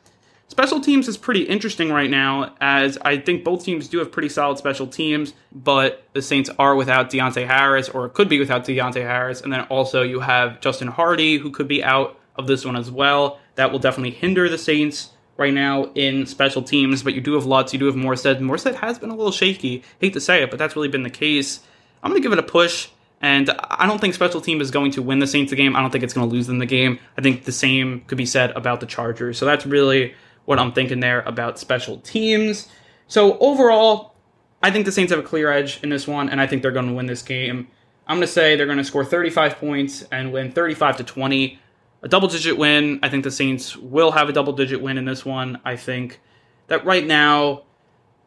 Special 0.48 0.80
teams 0.80 1.08
is 1.08 1.18
pretty 1.18 1.42
interesting 1.42 1.92
right 1.92 2.10
now, 2.10 2.56
as 2.62 2.98
I 3.02 3.18
think 3.18 3.44
both 3.44 3.66
teams 3.66 3.88
do 3.88 3.98
have 3.98 4.12
pretty 4.12 4.30
solid 4.30 4.58
special 4.58 4.86
teams, 4.86 5.34
but 5.52 6.04
the 6.14 6.22
Saints 6.22 6.52
are 6.60 6.76
without 6.76 7.10
Deonte 7.10 7.48
Harris, 7.48 7.90
or 7.90 8.08
could 8.10 8.30
be 8.30 8.40
without 8.40 8.64
Deonte 8.64 9.02
Harris, 9.02 9.42
and 9.42 9.52
then 9.52 9.62
also 9.62 10.04
you 10.04 10.20
have 10.20 10.62
Justin 10.62 10.88
Hardy, 10.88 11.38
who 11.38 11.50
could 11.50 11.68
be 11.68 11.84
out 11.84 12.20
of 12.36 12.46
this 12.48 12.64
one 12.64 12.76
as 12.76 12.92
well. 12.92 13.40
That 13.56 13.72
will 13.72 13.80
definitely 13.80 14.12
hinder 14.12 14.48
the 14.48 14.58
Saints 14.58 15.10
right 15.36 15.54
now 15.54 15.92
in 15.96 16.26
special 16.28 16.62
teams, 16.62 17.02
but 17.02 17.16
you 17.16 17.22
do 17.22 17.34
have 17.34 17.46
Lutz, 17.46 17.74
you 17.74 17.80
do 17.80 17.88
have 17.88 17.96
Morstead. 17.96 18.40
Morstead 18.40 18.76
has 18.76 19.00
been 19.00 19.10
a 19.10 19.16
little 19.16 19.32
shaky. 19.32 19.84
Hate 20.00 20.14
to 20.14 20.22
say 20.22 20.44
it, 20.44 20.52
but 20.52 20.60
that's 20.60 20.76
really 20.76 20.88
been 20.88 21.04
the 21.04 21.10
case. 21.10 21.60
I'm 22.04 22.12
going 22.12 22.22
to 22.22 22.26
give 22.26 22.34
it 22.34 22.40
a 22.40 22.44
push. 22.44 22.90
And 23.22 23.50
I 23.50 23.88
don't 23.88 24.00
think 24.00 24.14
special 24.14 24.42
team 24.42 24.62
is 24.62 24.70
going 24.70 24.92
to 24.92 25.02
win 25.02 25.20
the 25.20 25.26
Saints 25.26 25.50
the 25.50 25.56
game. 25.56 25.76
I 25.76 25.82
don't 25.82 25.90
think 25.90 26.04
it's 26.04 26.14
going 26.14 26.30
to 26.30 26.34
lose 26.34 26.46
them 26.46 26.60
the 26.60 26.66
game. 26.68 27.00
I 27.18 27.22
think 27.22 27.46
the 27.46 27.52
same 27.52 28.02
could 28.02 28.18
be 28.18 28.26
said 28.26 28.52
about 28.52 28.82
the 28.82 28.86
Chargers. 28.86 29.40
So 29.40 29.46
that's 29.46 29.66
really 29.66 30.14
what 30.46 30.60
I'm 30.60 30.72
thinking 30.72 31.00
there 31.00 31.22
about 31.22 31.60
special 31.60 32.00
teams. 32.00 32.70
So 33.08 33.38
overall, 33.40 34.16
I 34.64 34.72
think 34.72 34.86
the 34.86 34.92
Saints 34.92 35.12
have 35.12 35.20
a 35.20 35.24
clear 35.24 35.52
edge 35.52 35.80
in 35.84 35.90
this 35.90 36.08
one, 36.08 36.30
and 36.30 36.40
I 36.42 36.48
think 36.48 36.62
they're 36.62 36.72
going 36.72 36.88
to 36.88 36.94
win 36.94 37.06
this 37.06 37.22
game. 37.22 37.68
I'm 38.08 38.18
going 38.18 38.28
to 38.28 38.34
say 38.34 38.56
they're 38.56 38.66
going 38.66 38.78
to 38.78 38.84
score 38.84 39.06
35 39.06 39.58
points 39.58 40.04
and 40.12 40.32
win 40.32 40.52
35 40.52 40.98
to 40.98 41.04
20. 41.04 41.60
a 42.04 42.08
double 42.08 42.28
digit 42.28 42.58
win. 42.58 43.00
I 43.02 43.10
think 43.10 43.24
the 43.24 43.32
Saints 43.32 43.76
will 43.76 44.12
have 44.12 44.30
a 44.30 44.34
double 44.34 44.54
digit 44.54 44.82
win 44.82 44.98
in 44.98 45.06
this 45.06 45.26
one. 45.26 45.60
I 45.66 45.76
think 45.76 46.20
that 46.68 46.86
right 46.86 47.06
now, 47.06 47.64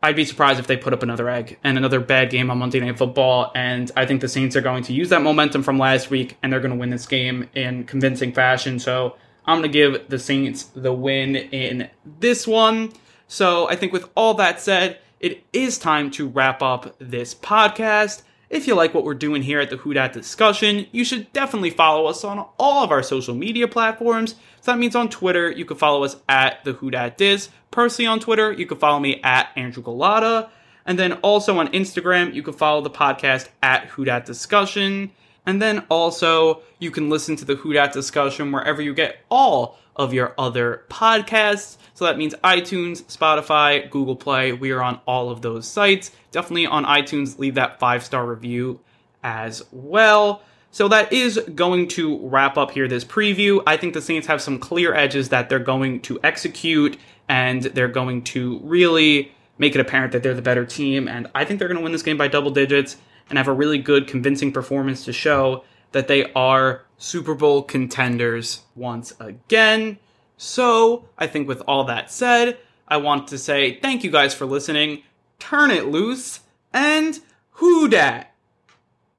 I'd 0.00 0.14
be 0.14 0.24
surprised 0.24 0.60
if 0.60 0.68
they 0.68 0.76
put 0.76 0.92
up 0.92 1.02
another 1.02 1.28
egg 1.28 1.58
and 1.64 1.76
another 1.76 1.98
bad 1.98 2.30
game 2.30 2.50
on 2.50 2.58
Monday 2.58 2.78
Night 2.78 2.98
Football. 2.98 3.50
And 3.54 3.90
I 3.96 4.06
think 4.06 4.20
the 4.20 4.28
Saints 4.28 4.54
are 4.54 4.60
going 4.60 4.84
to 4.84 4.92
use 4.92 5.08
that 5.08 5.22
momentum 5.22 5.64
from 5.64 5.78
last 5.78 6.08
week 6.08 6.36
and 6.40 6.52
they're 6.52 6.60
going 6.60 6.70
to 6.70 6.76
win 6.76 6.90
this 6.90 7.06
game 7.06 7.48
in 7.54 7.84
convincing 7.84 8.32
fashion. 8.32 8.78
So 8.78 9.16
I'm 9.48 9.60
going 9.60 9.72
to 9.72 9.78
give 9.78 10.10
the 10.10 10.18
Saints 10.18 10.64
the 10.64 10.92
win 10.92 11.34
in 11.34 11.88
this 12.04 12.46
one. 12.46 12.92
So 13.28 13.66
I 13.66 13.76
think 13.76 13.94
with 13.94 14.06
all 14.14 14.34
that 14.34 14.60
said, 14.60 14.98
it 15.20 15.42
is 15.54 15.78
time 15.78 16.10
to 16.12 16.28
wrap 16.28 16.62
up 16.62 16.94
this 16.98 17.34
podcast. 17.34 18.24
If 18.50 18.66
you 18.66 18.74
like 18.74 18.92
what 18.92 19.04
we're 19.04 19.14
doing 19.14 19.40
here 19.40 19.58
at 19.58 19.70
the 19.70 19.78
Who 19.78 19.94
Dat 19.94 20.12
discussion, 20.12 20.86
you 20.92 21.02
should 21.02 21.32
definitely 21.32 21.70
follow 21.70 22.04
us 22.04 22.24
on 22.24 22.46
all 22.58 22.84
of 22.84 22.90
our 22.90 23.02
social 23.02 23.34
media 23.34 23.66
platforms. 23.66 24.34
So 24.60 24.72
that 24.72 24.78
means 24.78 24.94
on 24.94 25.08
Twitter, 25.08 25.50
you 25.50 25.64
can 25.64 25.78
follow 25.78 26.04
us 26.04 26.16
at 26.28 26.62
the 26.66 26.74
Who 26.74 26.90
Dat 26.90 27.16
Dis. 27.16 27.48
Personally 27.70 28.06
on 28.06 28.20
Twitter, 28.20 28.52
you 28.52 28.66
can 28.66 28.76
follow 28.76 29.00
me 29.00 29.18
at 29.22 29.48
Andrew 29.56 29.82
Gullotta. 29.82 30.50
And 30.84 30.98
then 30.98 31.14
also 31.14 31.58
on 31.58 31.68
Instagram, 31.68 32.34
you 32.34 32.42
can 32.42 32.52
follow 32.52 32.82
the 32.82 32.90
podcast 32.90 33.48
at 33.62 33.86
Who 33.86 34.04
Dat 34.04 34.26
Discussion. 34.26 35.10
And 35.48 35.62
then 35.62 35.86
also, 35.88 36.60
you 36.78 36.90
can 36.90 37.08
listen 37.08 37.34
to 37.36 37.46
the 37.46 37.54
Who 37.54 37.72
Dat 37.72 37.94
discussion 37.94 38.52
wherever 38.52 38.82
you 38.82 38.92
get 38.92 39.20
all 39.30 39.78
of 39.96 40.12
your 40.12 40.34
other 40.36 40.84
podcasts. 40.90 41.78
So 41.94 42.04
that 42.04 42.18
means 42.18 42.34
iTunes, 42.44 43.02
Spotify, 43.04 43.88
Google 43.88 44.14
Play. 44.14 44.52
We 44.52 44.72
are 44.72 44.82
on 44.82 45.00
all 45.06 45.30
of 45.30 45.40
those 45.40 45.66
sites. 45.66 46.10
Definitely 46.32 46.66
on 46.66 46.84
iTunes, 46.84 47.38
leave 47.38 47.54
that 47.54 47.80
five 47.80 48.04
star 48.04 48.26
review 48.26 48.80
as 49.24 49.62
well. 49.72 50.42
So 50.70 50.86
that 50.88 51.14
is 51.14 51.40
going 51.54 51.88
to 51.88 52.18
wrap 52.28 52.58
up 52.58 52.72
here 52.72 52.86
this 52.86 53.06
preview. 53.06 53.62
I 53.66 53.78
think 53.78 53.94
the 53.94 54.02
Saints 54.02 54.26
have 54.26 54.42
some 54.42 54.58
clear 54.58 54.94
edges 54.94 55.30
that 55.30 55.48
they're 55.48 55.58
going 55.58 56.02
to 56.02 56.20
execute 56.22 56.98
and 57.26 57.62
they're 57.62 57.88
going 57.88 58.24
to 58.24 58.60
really 58.62 59.32
make 59.56 59.74
it 59.74 59.80
apparent 59.80 60.12
that 60.12 60.22
they're 60.22 60.34
the 60.34 60.42
better 60.42 60.66
team. 60.66 61.08
And 61.08 61.26
I 61.34 61.46
think 61.46 61.58
they're 61.58 61.68
going 61.68 61.78
to 61.78 61.82
win 61.82 61.92
this 61.92 62.02
game 62.02 62.18
by 62.18 62.28
double 62.28 62.50
digits 62.50 62.98
and 63.28 63.38
have 63.38 63.48
a 63.48 63.52
really 63.52 63.78
good, 63.78 64.06
convincing 64.06 64.52
performance 64.52 65.04
to 65.04 65.12
show 65.12 65.64
that 65.92 66.08
they 66.08 66.32
are 66.32 66.84
Super 66.98 67.34
Bowl 67.34 67.62
contenders 67.62 68.62
once 68.74 69.12
again. 69.20 69.98
So, 70.36 71.08
I 71.18 71.26
think 71.26 71.48
with 71.48 71.62
all 71.66 71.84
that 71.84 72.10
said, 72.10 72.58
I 72.86 72.98
want 72.98 73.28
to 73.28 73.38
say 73.38 73.78
thank 73.80 74.04
you 74.04 74.10
guys 74.10 74.34
for 74.34 74.46
listening. 74.46 75.02
Turn 75.38 75.70
it 75.70 75.86
loose 75.86 76.40
and 76.72 77.18
who 77.52 77.88
dat? 77.88 78.27